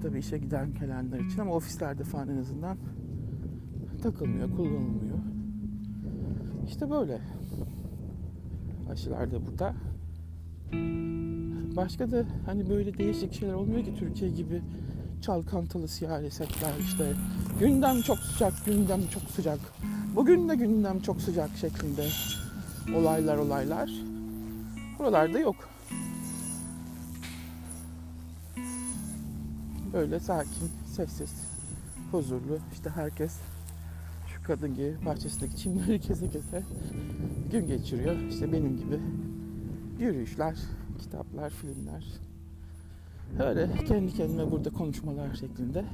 Tabii 0.03 0.19
işe 0.19 0.39
giden 0.39 0.75
gelenler 0.75 1.21
için 1.21 1.41
ama 1.41 1.55
ofislerde 1.55 2.05
falan 2.05 2.29
en 2.29 2.37
azından 2.37 2.79
takılmıyor, 4.03 4.57
kullanılmıyor. 4.57 5.19
İşte 6.67 6.91
böyle. 6.91 7.21
Aşılar 8.91 9.33
da 9.33 9.47
burada. 9.47 9.75
Başka 11.77 12.11
da 12.11 12.25
hani 12.47 12.69
böyle 12.69 12.99
değişik 12.99 13.33
şeyler 13.33 13.55
olmuyor 13.55 13.85
ki 13.85 13.95
Türkiye 13.95 14.31
gibi 14.31 14.63
çalkantılı 15.23 15.89
siyasetler 15.89 16.73
işte 16.81 17.13
gündem 17.61 18.03
çok 18.03 18.19
sıcak, 18.19 18.67
gündem 18.67 19.01
çok 19.09 19.23
sıcak. 19.23 19.59
Bugün 20.15 20.49
de 20.49 20.55
gündem 20.57 21.01
çok 21.01 21.21
sıcak 21.21 21.51
şeklinde 21.61 22.09
olaylar 22.97 23.37
olaylar. 23.37 23.91
Buralarda 24.99 25.39
yok. 25.39 25.57
Böyle 29.93 30.21
sakin, 30.21 30.71
sessiz, 30.87 31.33
huzurlu. 32.11 32.59
İşte 32.73 32.91
herkes 32.91 33.33
şu 34.35 34.43
kadın 34.43 34.75
gibi 34.75 34.97
bahçesindeki 35.07 35.57
çimleri 35.57 36.01
kese 36.09 36.31
kese 36.31 36.63
gün 37.53 37.67
geçiriyor. 37.67 38.17
İşte 38.31 38.53
benim 38.53 38.77
gibi 38.77 39.01
yürüyüşler, 39.99 40.57
kitaplar, 40.99 41.51
filmler. 41.51 42.28
Öyle 43.39 43.69
kendi 43.89 44.15
kendime 44.15 44.51
burada 44.51 44.71
konuşmalar 44.71 45.35
şeklinde 45.35 45.85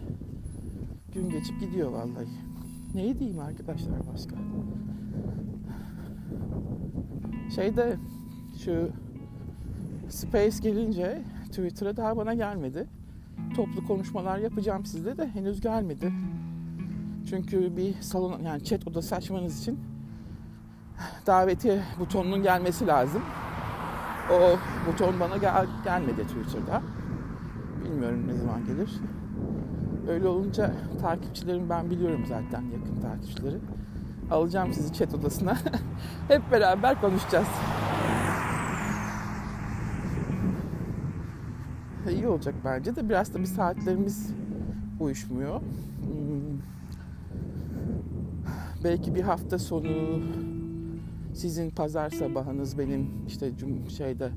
gün 1.14 1.30
geçip 1.30 1.60
gidiyor 1.60 1.90
vallahi. 1.90 2.28
Ne 2.94 3.18
diyeyim 3.18 3.38
arkadaşlar 3.40 4.06
başka? 4.12 4.36
Şeyde 7.54 7.96
şu 8.64 8.90
Space 10.08 10.56
gelince 10.62 11.22
Twitter'a 11.46 11.96
daha 11.96 12.16
bana 12.16 12.34
gelmedi. 12.34 12.86
Toplu 13.56 13.86
konuşmalar 13.86 14.38
yapacağım 14.38 14.86
sizde 14.86 15.18
de 15.18 15.28
henüz 15.28 15.60
gelmedi. 15.60 16.12
Çünkü 17.28 17.76
bir 17.76 17.94
salon 18.00 18.40
yani 18.40 18.64
chat 18.64 18.88
odası 18.88 19.16
açmanız 19.16 19.60
için 19.60 19.80
davetiye 21.26 21.82
butonunun 22.00 22.42
gelmesi 22.42 22.86
lazım. 22.86 23.22
O 24.32 24.58
buton 24.92 25.20
bana 25.20 25.36
gel 25.36 25.66
gelmedi 25.84 26.22
Twitter'da. 26.22 26.82
Bilmiyorum 27.94 28.24
ne 28.26 28.34
zaman 28.34 28.64
gelir. 28.64 28.90
Öyle 30.08 30.28
olunca 30.28 30.72
takipçilerim 31.00 31.70
ben 31.70 31.90
biliyorum 31.90 32.24
zaten 32.28 32.62
yakın 32.62 33.00
takipçileri. 33.00 33.56
Alacağım 34.30 34.72
sizi 34.72 34.92
chat 34.92 35.14
odasına. 35.14 35.56
Hep 36.28 36.52
beraber 36.52 37.00
konuşacağız. 37.00 37.46
İyi 42.10 42.28
olacak 42.28 42.54
bence 42.64 42.96
de 42.96 43.08
biraz 43.08 43.34
da 43.34 43.38
bir 43.38 43.46
saatlerimiz 43.46 44.30
uyuşmuyor. 45.00 45.60
Hmm. 45.60 46.58
Belki 48.84 49.14
bir 49.14 49.22
hafta 49.22 49.58
sonu 49.58 50.20
sizin 51.34 51.70
pazar 51.70 52.10
sabahınız 52.10 52.78
benim 52.78 53.10
işte 53.26 53.50
şeyde 53.96 54.30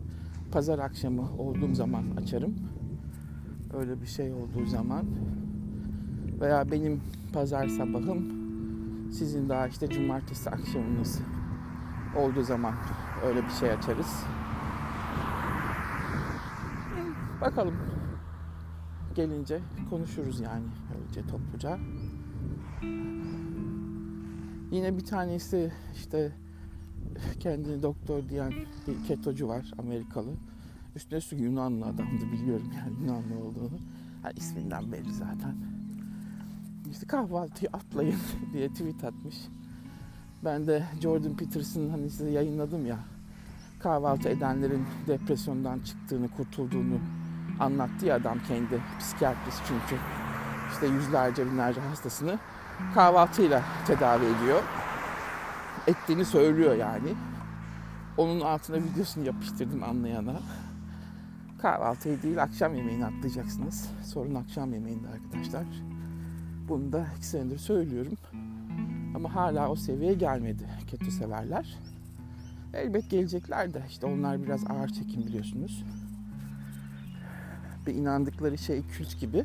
pazar 0.51 0.79
akşamı 0.79 1.31
olduğum 1.39 1.75
zaman 1.75 2.03
açarım. 2.21 2.55
Öyle 3.73 4.01
bir 4.01 4.07
şey 4.07 4.33
olduğu 4.33 4.65
zaman 4.65 5.05
veya 6.41 6.71
benim 6.71 7.01
pazar 7.33 7.67
sabahım 7.67 8.37
sizin 9.11 9.49
daha 9.49 9.67
işte 9.67 9.89
cumartesi 9.89 10.49
akşamınız 10.49 11.19
olduğu 12.15 12.43
zaman 12.43 12.73
öyle 13.25 13.43
bir 13.43 13.49
şey 13.49 13.71
açarız. 13.71 14.23
Bakalım. 17.41 17.75
Gelince 19.15 19.59
konuşuruz 19.89 20.39
yani 20.39 20.65
öylece 20.99 21.21
topluca. 21.27 21.79
Yine 24.71 24.97
bir 24.97 25.05
tanesi 25.05 25.71
işte 25.95 26.31
kendini 27.39 27.83
doktor 27.83 28.29
diyen 28.29 28.53
bir 28.87 29.03
ketocu 29.07 29.47
var 29.47 29.71
Amerikalı. 29.77 30.31
Üstüne 30.97 31.17
üstlük 31.19 31.39
Yunanlı 31.39 31.85
adamdı 31.85 32.31
biliyorum 32.31 32.71
yani 32.77 32.93
Yunanlı 33.01 33.45
olduğunu. 33.45 33.79
Yani 34.23 34.33
isminden 34.37 34.91
belli 34.91 35.13
zaten. 35.13 35.55
İşte 36.91 37.07
kahvaltıyı 37.07 37.69
atlayın 37.73 38.15
diye 38.53 38.69
tweet 38.69 39.03
atmış. 39.03 39.35
Ben 40.45 40.67
de 40.67 40.83
Jordan 41.01 41.37
Peterson'ın 41.37 41.89
hani 41.89 42.09
size 42.09 42.29
yayınladım 42.29 42.85
ya 42.85 42.97
kahvaltı 43.79 44.29
edenlerin 44.29 44.85
depresyondan 45.07 45.79
çıktığını, 45.79 46.29
kurtulduğunu 46.29 46.99
anlattı 47.59 48.05
ya 48.05 48.15
adam 48.15 48.39
kendi 48.47 48.81
psikiyatrist 48.99 49.61
çünkü 49.67 50.01
işte 50.71 50.87
yüzlerce 50.87 51.45
binlerce 51.45 51.81
hastasını 51.81 52.39
kahvaltıyla 52.93 53.63
tedavi 53.87 54.25
ediyor. 54.25 54.63
Ettiğini 55.87 56.25
söylüyor 56.25 56.75
yani. 56.75 57.13
Onun 58.17 58.41
altına 58.41 58.77
videosunu 58.77 59.25
yapıştırdım 59.25 59.83
anlayana. 59.83 60.33
Kahvaltıyı 61.61 62.21
değil 62.21 62.43
akşam 62.43 62.75
yemeğini 62.75 63.05
atlayacaksınız. 63.05 63.89
Sorun 64.03 64.35
akşam 64.35 64.73
yemeğinde 64.73 65.07
arkadaşlar. 65.07 65.65
Bunu 66.69 66.91
da 66.91 67.07
iki 67.17 67.25
senedir 67.25 67.57
söylüyorum. 67.57 68.17
Ama 69.15 69.35
hala 69.35 69.69
o 69.69 69.75
seviyeye 69.75 70.13
gelmedi 70.13 70.63
kötü 70.91 71.11
severler. 71.11 71.77
Elbet 72.73 73.09
gelecekler 73.09 73.73
de 73.73 73.83
işte 73.89 74.05
onlar 74.05 74.43
biraz 74.43 74.71
ağır 74.71 74.87
çekim 74.87 75.25
biliyorsunuz. 75.25 75.83
Bir 77.87 77.93
inandıkları 77.93 78.57
şey 78.57 78.81
kült 78.87 79.19
gibi 79.19 79.43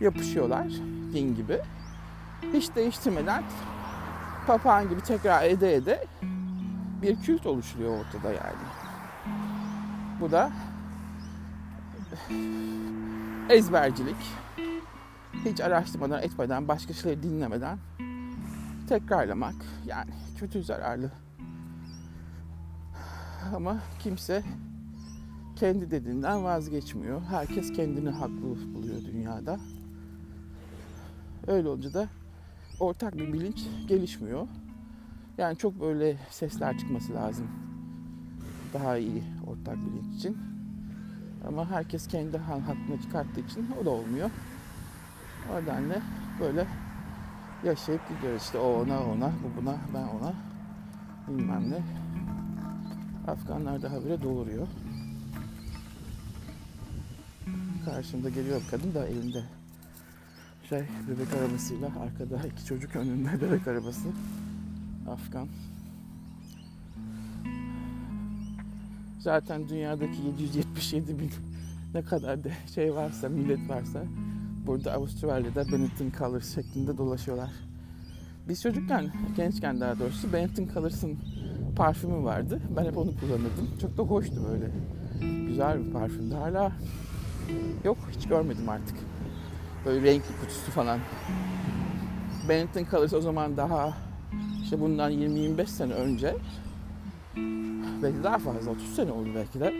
yapışıyorlar 0.00 0.66
din 1.14 1.34
gibi. 1.34 1.58
Hiç 2.52 2.74
değiştirmeden 2.76 3.44
papağan 4.46 4.88
gibi 4.88 5.00
tekrar 5.00 5.44
ede 5.44 5.74
ede 5.74 6.06
bir 7.02 7.16
kült 7.16 7.46
oluşturuyor 7.46 7.98
ortada 7.98 8.28
yani. 8.28 8.66
Bu 10.20 10.30
da 10.32 10.50
ezbercilik. 13.50 14.16
Hiç 15.44 15.60
araştırmadan, 15.60 16.22
etmeden, 16.22 16.68
başka 16.68 16.92
şeyleri 16.92 17.22
dinlemeden 17.22 17.78
tekrarlamak. 18.88 19.54
Yani 19.86 20.10
kötü 20.38 20.62
zararlı. 20.62 21.10
Ama 23.54 23.78
kimse 23.98 24.42
kendi 25.56 25.90
dediğinden 25.90 26.44
vazgeçmiyor. 26.44 27.22
Herkes 27.22 27.72
kendini 27.72 28.10
haklı 28.10 28.74
buluyor 28.74 29.04
dünyada. 29.04 29.58
Öyle 31.46 31.68
olunca 31.68 31.94
da 31.94 32.08
ortak 32.80 33.14
bir 33.18 33.32
bilinç 33.32 33.66
gelişmiyor. 33.88 34.48
Yani 35.38 35.56
çok 35.58 35.80
böyle 35.80 36.16
sesler 36.30 36.78
çıkması 36.78 37.14
lazım. 37.14 37.46
Daha 38.74 38.98
iyi 38.98 39.22
ortak 39.46 39.76
bilinç 39.76 40.16
için. 40.16 40.57
Ama 41.48 41.70
herkes 41.70 42.08
kendi 42.08 42.38
hakkını 42.38 43.02
çıkarttığı 43.02 43.40
için 43.40 43.66
o 43.82 43.84
da 43.84 43.90
olmuyor. 43.90 44.30
O 45.52 45.62
nedenle 45.62 46.02
böyle 46.40 46.66
yaşayıp 47.64 48.08
gidiyoruz. 48.08 48.42
İşte 48.42 48.58
o 48.58 48.82
ona 48.82 49.04
ona, 49.04 49.32
bu 49.44 49.60
buna, 49.60 49.76
ben 49.94 50.02
ona 50.02 50.34
bilmem 51.28 51.70
ne. 51.70 51.82
Afganlar 53.30 53.82
daha 53.82 54.04
böyle 54.04 54.22
doğuruyor. 54.22 54.66
Karşımda 57.84 58.28
geliyor 58.28 58.62
kadın 58.70 58.94
da 58.94 59.06
elinde 59.06 59.42
şey 60.68 60.78
bebek 60.78 61.34
arabasıyla 61.34 61.88
arkada 62.00 62.46
iki 62.46 62.64
çocuk 62.64 62.96
önünde 62.96 63.40
bebek 63.40 63.68
arabası. 63.68 64.08
Afgan. 65.10 65.48
Zaten 69.18 69.68
dünyadaki 69.68 70.22
777 70.26 71.18
bin 71.18 71.30
ne 71.94 72.02
kadar 72.02 72.44
da 72.44 72.48
şey 72.74 72.94
varsa, 72.94 73.28
millet 73.28 73.68
varsa 73.68 74.04
burada 74.66 74.92
Avustralya'da 74.92 75.72
Benetton 75.72 76.12
Colors 76.18 76.54
şeklinde 76.54 76.98
dolaşıyorlar. 76.98 77.50
Biz 78.48 78.62
çocukken, 78.62 79.10
gençken 79.36 79.80
daha 79.80 79.98
doğrusu 79.98 80.32
Benetton 80.32 80.68
Colors'ın 80.74 81.18
parfümü 81.76 82.24
vardı. 82.24 82.60
Ben 82.76 82.84
hep 82.84 82.96
onu 82.96 83.16
kullanırdım. 83.20 83.78
Çok 83.80 83.98
da 83.98 84.02
hoştu 84.02 84.36
böyle. 84.50 84.70
Güzel 85.46 85.86
bir 85.86 85.92
parfümdü. 85.92 86.34
Hala 86.34 86.72
yok 87.84 87.98
hiç 88.16 88.28
görmedim 88.28 88.68
artık. 88.68 88.96
Böyle 89.86 90.10
renkli 90.10 90.40
kutusu 90.40 90.70
falan. 90.70 90.98
Benetton 92.48 92.86
Colors 92.90 93.12
o 93.12 93.20
zaman 93.20 93.56
daha 93.56 93.94
işte 94.62 94.80
bundan 94.80 95.12
20-25 95.12 95.66
sene 95.66 95.92
önce 95.92 96.34
belki 98.02 98.22
daha 98.22 98.38
fazla 98.38 98.70
30 98.70 98.94
sene 98.94 99.12
oldu 99.12 99.28
belki 99.34 99.60
de 99.60 99.74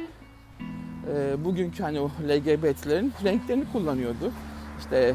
e, 1.15 1.45
bugünkü 1.45 1.83
hani 1.83 2.01
o 2.01 2.11
LGBT'lerin 2.29 3.13
renklerini 3.25 3.65
kullanıyordu. 3.73 4.33
İşte 4.79 5.15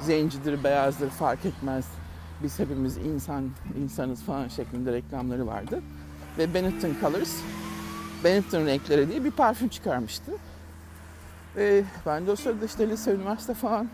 zencidir, 0.00 0.64
beyazdır 0.64 1.10
fark 1.10 1.46
etmez. 1.46 1.88
Biz 2.42 2.58
hepimiz 2.58 2.96
insan 2.96 3.50
insanız 3.82 4.22
falan 4.22 4.48
şeklinde 4.48 4.92
reklamları 4.92 5.46
vardı. 5.46 5.82
Ve 6.38 6.54
Benetton 6.54 6.92
Colors 7.00 7.36
Benetton 8.24 8.66
renkleri 8.66 9.08
diye 9.08 9.24
bir 9.24 9.30
parfüm 9.30 9.68
çıkarmıştı. 9.68 10.32
Ve 11.56 11.84
ben 12.06 12.26
de 12.26 12.30
o 12.30 12.36
sırada 12.36 12.64
işte 12.64 12.88
lise, 12.88 13.14
üniversite 13.14 13.54
falan 13.54 13.88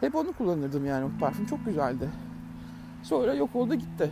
hep 0.00 0.14
onu 0.14 0.32
kullanırdım 0.32 0.86
yani 0.86 1.04
o 1.04 1.20
parfüm 1.20 1.46
çok 1.46 1.64
güzeldi. 1.64 2.08
Sonra 3.02 3.34
yok 3.34 3.56
oldu 3.56 3.74
gitti. 3.74 4.10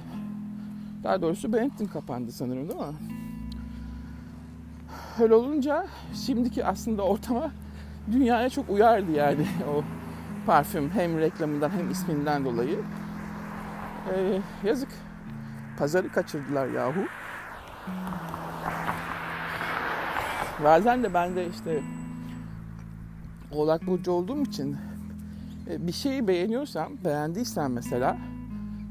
Daha 1.05 1.23
doğrusu 1.23 1.53
Benetton 1.53 1.87
kapandı 1.87 2.33
sanırım 2.33 2.69
değil 2.69 2.81
mi? 2.81 3.22
Öyle 5.21 5.35
olunca 5.35 5.87
şimdiki 6.27 6.65
aslında 6.65 7.03
ortama 7.03 7.51
dünyaya 8.13 8.51
çok 8.51 8.71
uyardı 8.71 9.13
yani 9.13 9.47
o 9.77 9.85
parfüm 10.47 10.91
hem 10.91 11.19
reklamından 11.19 11.71
hem 11.71 11.91
isminden 11.91 12.45
dolayı. 12.45 12.79
Ee, 14.15 14.41
yazık. 14.65 14.89
Pazarı 15.79 16.13
kaçırdılar 16.13 16.67
yahu. 16.67 17.01
Bazen 20.65 21.03
de 21.03 21.15
ben 21.15 21.37
de 21.37 21.49
işte 21.49 21.83
Oğlak 23.53 23.87
Burcu 23.87 24.13
olduğum 24.13 24.43
için 24.43 24.77
e, 25.71 25.87
bir 25.87 25.93
şeyi 25.93 26.29
beğeniyorsam, 26.29 26.93
beğendiysem 27.05 27.73
mesela 27.73 28.17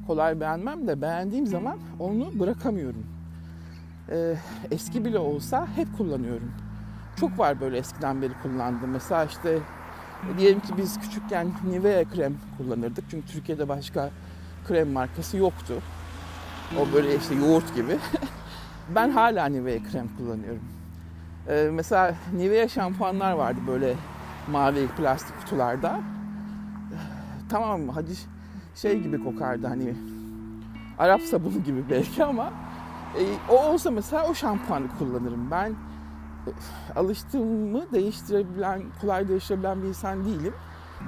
kolay 0.07 0.39
beğenmem 0.39 0.88
de 0.88 1.01
beğendiğim 1.01 1.47
zaman 1.47 1.77
onu 1.99 2.39
bırakamıyorum. 2.39 3.20
Ee, 4.12 4.36
eski 4.71 5.06
bile 5.06 5.19
olsa 5.19 5.67
hep 5.76 5.97
kullanıyorum. 5.97 6.52
Çok 7.19 7.39
var 7.39 7.62
böyle 7.62 7.78
eskiden 7.78 8.21
beri 8.21 8.34
kullandığım. 8.43 8.89
Mesela 8.89 9.26
işte 9.26 9.60
diyelim 10.38 10.60
ki 10.60 10.78
biz 10.78 11.00
küçükken 11.00 11.52
Nivea 11.69 12.06
krem 12.06 12.34
kullanırdık. 12.58 13.06
Çünkü 13.12 13.28
Türkiye'de 13.28 13.69
başka 13.69 14.10
krem 14.67 14.91
markası 14.91 15.38
yoktu. 15.38 15.74
O 16.80 16.93
böyle 16.93 17.15
işte 17.15 17.36
yoğurt 17.36 17.76
gibi. 17.76 17.97
ben 18.95 19.10
hala 19.10 19.45
Nivea 19.45 19.84
krem 19.91 20.08
kullanıyorum. 20.17 20.63
Ee, 21.47 21.69
mesela 21.71 22.15
Nivea 22.34 22.67
şampuanlar 22.67 23.32
vardı 23.32 23.60
böyle 23.67 23.95
mavi 24.52 24.88
plastik 24.88 25.39
kutularda. 25.39 26.00
Tamam 27.50 27.89
hadi 27.89 28.12
şey 28.76 29.00
gibi 29.00 29.24
kokardı 29.24 29.67
hani 29.67 29.93
Arap 31.00 31.21
sabunu 31.21 31.63
gibi 31.63 31.89
belki 31.89 32.24
ama 32.24 32.54
e, 33.17 33.24
o 33.50 33.65
olsa 33.65 33.91
mesela 33.91 34.28
o 34.28 34.34
şampuanı 34.34 34.88
kullanırım. 35.00 35.52
Ben 35.52 35.69
e, 35.69 36.52
alıştığımı 36.95 37.91
değiştirebilen, 37.91 38.84
kolay 39.02 39.28
değiştirebilen 39.28 39.84
bir 39.84 39.88
insan 39.88 40.26
değilim. 40.26 40.54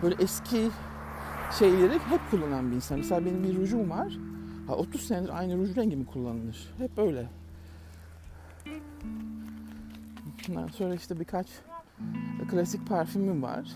Böyle 0.02 0.16
eski 0.20 0.70
şeyleri 1.60 1.94
hep 1.94 2.22
kullanan 2.32 2.72
bir 2.72 2.76
insan. 2.76 2.98
Mesela 2.98 3.26
benim 3.26 3.44
bir 3.44 3.58
rujum 3.58 3.90
var. 3.90 4.14
30 4.68 5.02
senedir 5.02 5.38
aynı 5.40 5.58
ruj 5.58 5.78
rengi 5.78 5.96
mi 5.96 6.06
kullanılır? 6.06 6.74
Hep 6.78 6.98
öyle. 6.98 7.30
Ondan 10.50 10.68
sonra 10.68 10.96
işte 10.96 11.20
birkaç 11.20 11.48
klasik 12.52 12.88
parfümüm 12.88 13.44
var. 13.44 13.68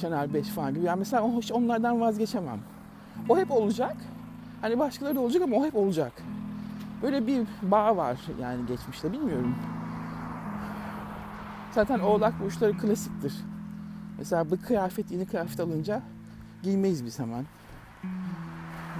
Chanel 0.00 0.34
5 0.34 0.48
falan 0.48 0.74
gibi. 0.74 0.84
Yani 0.84 0.98
mesela 0.98 1.30
onlardan 1.52 2.00
vazgeçemem. 2.00 2.60
O 3.28 3.38
hep 3.38 3.50
olacak. 3.50 3.96
Hani 4.60 4.78
başkaları 4.78 5.16
da 5.16 5.20
olacak 5.20 5.42
ama 5.42 5.56
o 5.56 5.64
hep 5.66 5.76
olacak. 5.76 6.12
Böyle 7.02 7.26
bir 7.26 7.46
bağ 7.62 7.96
var 7.96 8.18
yani 8.40 8.66
geçmişte 8.66 9.12
bilmiyorum. 9.12 9.54
Zaten 11.70 11.98
oğlak 11.98 12.40
burçları 12.40 12.78
klasiktir. 12.78 13.34
Mesela 14.18 14.50
bir 14.50 14.56
kıyafet 14.56 15.10
yeni 15.10 15.26
kıyafet 15.26 15.60
alınca 15.60 16.02
giymeyiz 16.62 17.04
biz 17.04 17.18
hemen. 17.18 17.46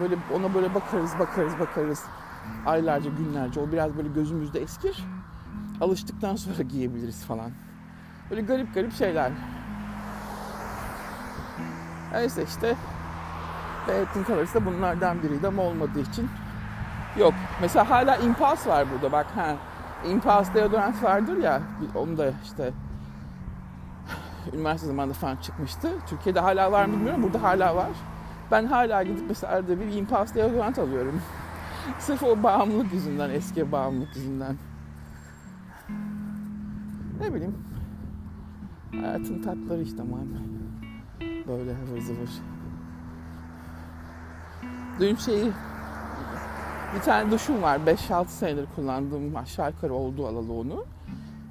Böyle 0.01 0.17
ona 0.35 0.55
böyle 0.55 0.75
bakarız 0.75 1.13
bakarız 1.19 1.53
bakarız. 1.61 2.05
Aylarca 2.67 3.11
günlerce 3.11 3.61
o 3.61 3.73
biraz 3.73 3.97
böyle 3.97 4.09
gözümüzde 4.09 4.61
eskir. 4.61 5.05
Alıştıktan 5.81 6.37
sonra 6.37 6.63
giyebiliriz 6.63 7.25
falan. 7.25 7.51
Böyle 8.31 8.43
garip 8.43 8.75
garip 8.75 8.93
şeyler. 8.93 9.33
Neyse 12.13 12.45
işte 12.45 12.77
Benetton 13.89 14.25
Colors 14.25 14.55
da 14.55 14.67
bunlardan 14.67 15.23
biriydi 15.23 15.47
ama 15.47 15.63
olmadığı 15.63 16.01
için 16.01 16.29
yok. 17.17 17.35
Mesela 17.61 17.91
hala 17.91 18.17
Impulse 18.17 18.71
var 18.71 18.87
burada 18.93 19.13
bak 19.13 19.27
ha. 19.37 19.57
Impulse 20.09 20.55
deodorant 20.55 21.03
vardır 21.03 21.37
ya 21.37 21.63
onu 21.95 22.19
da 22.19 22.33
işte 22.45 22.73
üniversite 24.53 24.87
zamanında 24.87 25.15
falan 25.15 25.37
çıkmıştı. 25.37 25.89
Türkiye'de 26.07 26.41
hala 26.41 26.73
var 26.73 26.85
mı 26.85 26.93
bilmiyorum. 26.93 27.23
Burada 27.23 27.43
hala 27.43 27.77
var. 27.77 27.91
Ben 28.51 28.67
hala 28.67 29.03
gidip 29.03 29.25
mesela 29.29 29.53
arada 29.53 29.81
bir 29.81 29.93
Impulse 29.93 30.35
deodorant 30.35 30.79
alıyorum. 30.79 31.23
Sırf 31.99 32.23
o 32.23 32.43
bağımlılık 32.43 32.93
yüzünden, 32.93 33.31
eski 33.31 33.73
bağımlılık 33.73 34.17
yüzünden. 34.17 34.57
Ne 37.21 37.35
bileyim. 37.35 37.55
Hayatın 39.01 39.43
tatları 39.43 39.83
işte 39.83 40.03
aman. 40.03 40.29
Böyle 41.49 41.75
hıvır 41.75 42.01
zıvır. 42.01 42.31
Dün 45.01 45.17
şeyi 45.17 45.53
bir 46.95 47.01
tane 47.01 47.31
duşum 47.31 47.63
var. 47.63 47.81
5-6 47.87 48.27
senedir 48.27 48.67
kullandığım 48.77 49.37
aşağı 49.37 49.71
yukarı 49.71 49.95
oldu 49.95 50.27
alalı 50.27 50.53
onu. 50.53 50.85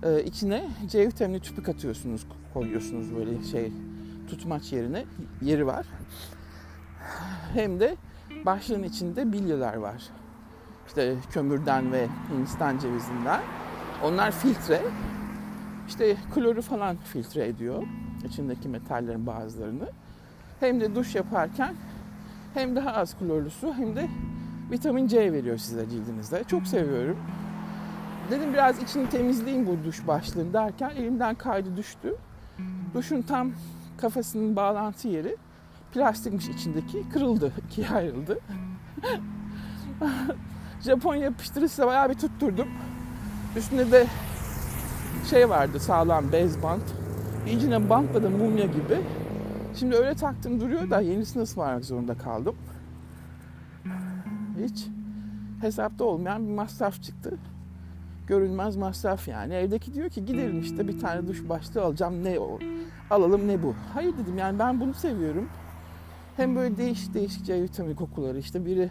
Ee, 0.03 0.23
içine 0.23 0.69
C 0.87 1.07
vitamini 1.07 1.39
tüpü 1.39 1.63
katıyorsunuz, 1.63 2.25
koyuyorsunuz 2.53 3.15
böyle 3.15 3.43
şey 3.43 3.73
tutmaç 4.29 4.73
yerine 4.73 5.05
yeri 5.41 5.67
var. 5.67 5.85
Hem 7.53 7.79
de 7.79 7.95
başlığın 8.45 8.83
içinde 8.83 9.31
bilyeler 9.31 9.75
var. 9.75 10.03
İşte 10.87 11.15
kömürden 11.31 11.91
ve 11.91 12.07
Hindistan 12.33 12.77
cevizinden. 12.77 13.41
Onlar 14.03 14.31
filtre. 14.31 14.81
İşte 15.87 16.15
kloru 16.35 16.61
falan 16.61 16.97
filtre 16.97 17.47
ediyor. 17.47 17.83
içindeki 18.25 18.69
metallerin 18.69 19.27
bazılarını. 19.27 19.89
Hem 20.59 20.81
de 20.81 20.95
duş 20.95 21.15
yaparken 21.15 21.75
hem 22.53 22.75
daha 22.75 22.93
az 22.93 23.17
klorlu 23.19 23.49
su 23.49 23.73
hem 23.73 23.95
de 23.95 24.09
vitamin 24.71 25.07
C 25.07 25.33
veriyor 25.33 25.57
size 25.57 25.89
cildinizde. 25.89 26.43
Çok 26.43 26.67
seviyorum. 26.67 27.17
Dedim 28.31 28.53
biraz 28.53 28.83
içini 28.83 29.09
temizleyeyim 29.09 29.67
bu 29.67 29.77
duş 29.85 30.07
başlığını 30.07 30.53
derken 30.53 30.89
elimden 30.89 31.35
kaydı 31.35 31.77
düştü. 31.77 32.15
Duşun 32.93 33.21
tam 33.21 33.51
kafasının 33.97 34.55
bağlantı 34.55 35.07
yeri 35.07 35.37
plastikmiş 35.93 36.49
içindeki 36.49 37.09
kırıldı, 37.09 37.51
ikiye 37.67 37.89
ayrıldı. 37.89 38.39
Japon 40.81 41.15
yapıştırıcısıyla 41.15 41.87
bayağı 41.87 42.09
bir 42.09 42.13
tutturdum. 42.15 42.67
Üstünde 43.55 43.91
de 43.91 44.07
şey 45.29 45.49
vardı 45.49 45.79
sağlam 45.79 46.31
bez 46.31 46.63
bant. 46.63 46.83
İyicine 47.47 47.89
bantladım 47.89 48.37
mumya 48.37 48.65
gibi. 48.65 49.01
Şimdi 49.75 49.95
öyle 49.95 50.15
taktım 50.15 50.61
duruyor 50.61 50.89
da 50.89 51.01
yenisini 51.01 51.43
ısmarlamak 51.43 51.85
zorunda 51.85 52.17
kaldım. 52.17 52.55
Hiç 54.59 54.87
hesapta 55.61 56.03
olmayan 56.03 56.47
bir 56.47 56.53
masraf 56.53 57.03
çıktı. 57.03 57.37
Görünmez 58.27 58.75
masraf 58.75 59.27
yani. 59.27 59.53
Evdeki 59.53 59.93
diyor 59.93 60.09
ki 60.09 60.25
gidelim 60.25 60.59
işte 60.59 60.87
bir 60.87 60.99
tane 60.99 61.27
duş 61.27 61.49
başlığı 61.49 61.81
alacağım 61.81 62.23
ne 62.23 62.39
o? 62.39 62.59
Alalım 63.09 63.47
ne 63.47 63.63
bu? 63.63 63.75
Hayır 63.93 64.17
dedim 64.17 64.37
yani 64.37 64.59
ben 64.59 64.79
bunu 64.79 64.93
seviyorum. 64.93 65.49
Hem 66.37 66.55
böyle 66.55 66.77
değişik 66.77 67.13
değişik 67.13 67.45
C 67.45 67.63
vitamini 67.63 67.95
kokuları 67.95 68.39
işte 68.39 68.65
biri 68.65 68.89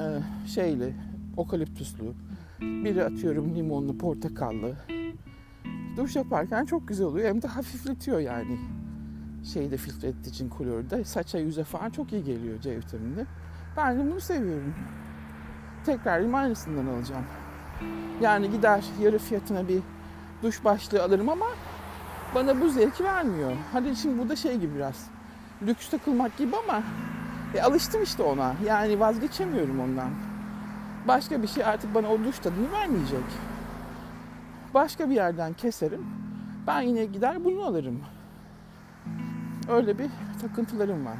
e, 0.00 0.06
şeyli, 0.46 0.94
okaliptüslü, 1.36 2.12
biri 2.60 3.04
atıyorum 3.04 3.54
limonlu, 3.54 3.98
portakallı. 3.98 4.76
Duş 5.96 6.16
yaparken 6.16 6.64
çok 6.64 6.88
güzel 6.88 7.06
oluyor. 7.06 7.28
Hem 7.28 7.42
de 7.42 7.46
hafifletiyor 7.46 8.18
yani. 8.18 8.58
Şeyi 9.52 9.70
de 9.70 9.76
filtre 9.76 10.08
ettiği 10.08 10.28
için 10.28 10.50
klorü 10.50 10.90
de 10.90 11.04
saça 11.04 11.38
yüze 11.38 11.64
falan 11.64 11.90
çok 11.90 12.12
iyi 12.12 12.24
geliyor 12.24 12.60
C 12.60 12.76
vitamini. 12.76 13.26
Ben 13.76 13.98
bunu 13.98 14.20
seviyorum. 14.20 14.74
Tekrar 15.86 16.34
aynısından 16.34 16.86
alacağım. 16.94 17.24
Yani 18.20 18.50
gider 18.50 18.84
yarı 19.00 19.18
fiyatına 19.18 19.68
bir 19.68 19.82
duş 20.42 20.64
başlığı 20.64 21.02
alırım 21.02 21.28
ama 21.28 21.46
bana 22.34 22.60
bu 22.60 22.68
zevki 22.68 23.04
vermiyor. 23.04 23.52
Hadi 23.72 23.96
şimdi 23.96 24.18
bu 24.18 24.28
da 24.28 24.36
şey 24.36 24.58
gibi 24.58 24.74
biraz. 24.74 25.06
Lüks 25.62 25.88
takılmak 25.88 26.36
gibi 26.36 26.56
ama 26.56 26.82
e, 27.54 27.62
alıştım 27.62 28.02
işte 28.02 28.22
ona. 28.22 28.54
Yani 28.64 29.00
vazgeçemiyorum 29.00 29.80
ondan. 29.80 30.10
Başka 31.08 31.42
bir 31.42 31.48
şey 31.48 31.64
artık 31.64 31.94
bana 31.94 32.08
o 32.12 32.24
duş 32.24 32.38
tadını 32.38 32.72
vermeyecek. 32.72 33.24
Başka 34.74 35.10
bir 35.10 35.14
yerden 35.14 35.52
keserim. 35.52 36.06
Ben 36.66 36.80
yine 36.80 37.04
gider 37.04 37.44
bunu 37.44 37.62
alırım. 37.62 38.00
Öyle 39.68 39.98
bir 39.98 40.10
takıntılarım 40.40 41.06
var. 41.06 41.18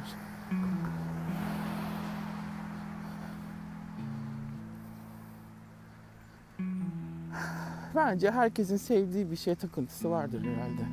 Bence 7.95 8.31
herkesin 8.31 8.77
sevdiği 8.77 9.31
bir 9.31 9.35
şey 9.35 9.55
takıntısı 9.55 10.11
vardır 10.11 10.41
herhalde. 10.41 10.85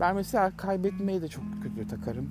Ben 0.00 0.14
mesela 0.14 0.52
kaybetmeyi 0.56 1.22
de 1.22 1.28
çok 1.28 1.44
kötü 1.62 1.88
takarım. 1.88 2.30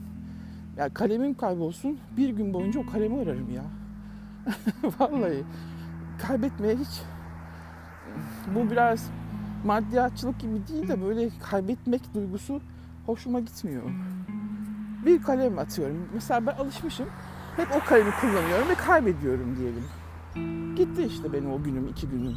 Ya 0.77 0.93
kalemim 0.93 1.33
kaybolsun 1.33 1.99
bir 2.17 2.29
gün 2.29 2.53
boyunca 2.53 2.79
o 2.79 2.85
kalemi 2.91 3.19
ararım 3.19 3.53
ya. 3.53 3.63
Vallahi 4.99 5.43
kaybetmeye 6.27 6.75
hiç 6.75 7.01
bu 8.55 8.71
biraz 8.71 9.09
maddiyatçılık 9.65 10.39
gibi 10.39 10.67
değil 10.67 10.87
de 10.87 11.01
böyle 11.01 11.29
kaybetmek 11.51 12.13
duygusu 12.13 12.61
hoşuma 13.05 13.39
gitmiyor. 13.39 13.83
Bir 15.05 15.23
kalem 15.23 15.59
atıyorum. 15.59 16.09
Mesela 16.13 16.45
ben 16.45 16.55
alışmışım. 16.55 17.07
Hep 17.55 17.67
o 17.75 17.79
kalemi 17.85 18.11
kullanıyorum 18.21 18.69
ve 18.69 18.75
kaybediyorum 18.75 19.57
diyelim. 19.57 19.83
Gitti 20.75 21.03
işte 21.03 21.33
benim 21.33 21.51
o 21.51 21.63
günüm, 21.63 21.87
iki 21.87 22.07
günüm. 22.07 22.35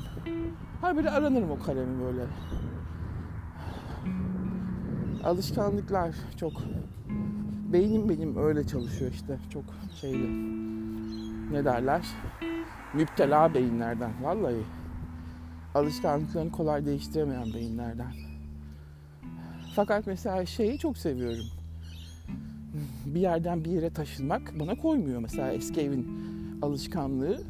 Her 0.80 0.98
biri 0.98 1.10
aranırım 1.10 1.50
o 1.50 1.58
kalemi 1.58 2.04
böyle. 2.04 2.22
Alışkanlıklar 5.24 6.14
çok. 6.36 6.52
Beynim 7.72 8.08
benim 8.08 8.36
öyle 8.36 8.66
çalışıyor 8.66 9.10
işte. 9.12 9.38
Çok 9.52 9.64
şeyli. 10.00 10.28
Ne 11.52 11.64
derler? 11.64 12.06
Müptela 12.94 13.54
beyinlerden. 13.54 14.10
Vallahi. 14.22 14.62
Alışkanlıklarını 15.74 16.52
kolay 16.52 16.86
değiştiremeyen 16.86 17.54
beyinlerden. 17.54 18.12
Fakat 19.74 20.06
mesela 20.06 20.46
şeyi 20.46 20.78
çok 20.78 20.98
seviyorum. 20.98 21.44
Bir 23.06 23.20
yerden 23.20 23.64
bir 23.64 23.70
yere 23.70 23.90
taşınmak 23.90 24.52
bana 24.60 24.74
koymuyor. 24.74 25.20
Mesela 25.20 25.52
eski 25.52 25.80
evin 25.80 26.08
alışkanlığı 26.62 27.42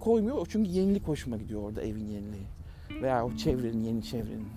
koymuyor. 0.00 0.46
Çünkü 0.50 0.70
yenilik 0.70 1.08
hoşuma 1.08 1.36
gidiyor 1.36 1.62
orada 1.62 1.82
evin 1.82 2.06
yeniliği. 2.06 2.57
Veya 3.02 3.24
o 3.26 3.36
çevrenin, 3.36 3.84
yeni 3.84 4.02
çevrenin. 4.02 4.48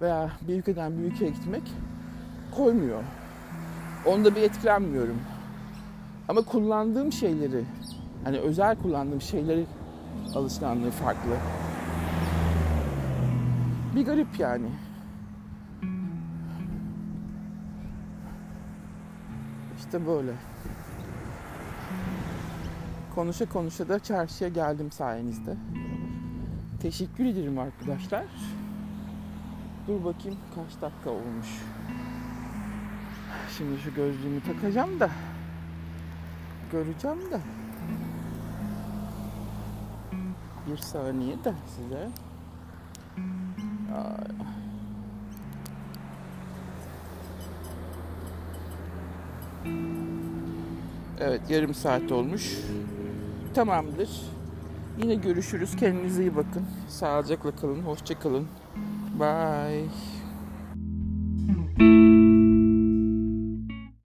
Veya 0.00 0.30
bir 0.48 0.58
ülkeden 0.58 0.98
bir 0.98 1.02
ülkeye 1.02 1.30
gitmek 1.30 1.62
koymuyor. 2.56 3.02
Onda 4.06 4.36
bir 4.36 4.42
etkilenmiyorum. 4.42 5.20
Ama 6.28 6.42
kullandığım 6.42 7.12
şeyleri, 7.12 7.64
hani 8.24 8.38
özel 8.38 8.76
kullandığım 8.76 9.20
şeyleri 9.20 9.66
alışkanlığı 10.34 10.90
farklı. 10.90 11.30
Bir 13.96 14.06
garip 14.06 14.40
yani. 14.40 14.68
İşte 19.78 20.06
böyle. 20.06 20.32
Konuşa 23.14 23.48
konuşa 23.48 23.88
da 23.88 23.98
çarşıya 23.98 24.50
geldim 24.50 24.92
sayenizde. 24.92 25.56
Teşekkür 26.82 27.24
ederim 27.24 27.58
arkadaşlar. 27.58 28.24
Dur 29.88 30.04
bakayım 30.04 30.38
kaç 30.54 30.82
dakika 30.82 31.10
olmuş. 31.10 31.46
Şimdi 33.58 33.80
şu 33.80 33.94
gözlüğümü 33.94 34.42
takacağım 34.42 35.00
da 35.00 35.10
göreceğim 36.72 37.18
de 37.30 37.40
bir 40.66 40.76
saniye 40.76 41.44
de 41.44 41.54
size 41.76 42.08
Evet 51.20 51.50
yarım 51.50 51.74
saat 51.74 52.12
olmuş. 52.12 52.58
Tamamdır. 53.54 54.39
Yine 55.02 55.14
görüşürüz. 55.14 55.76
Kendinize 55.76 56.22
iyi 56.22 56.36
bakın. 56.36 56.64
Sağlıcakla 56.88 57.56
kalın. 57.56 57.82
Hoşça 57.82 58.18
kalın. 58.18 58.48
Bye. 59.20 60.09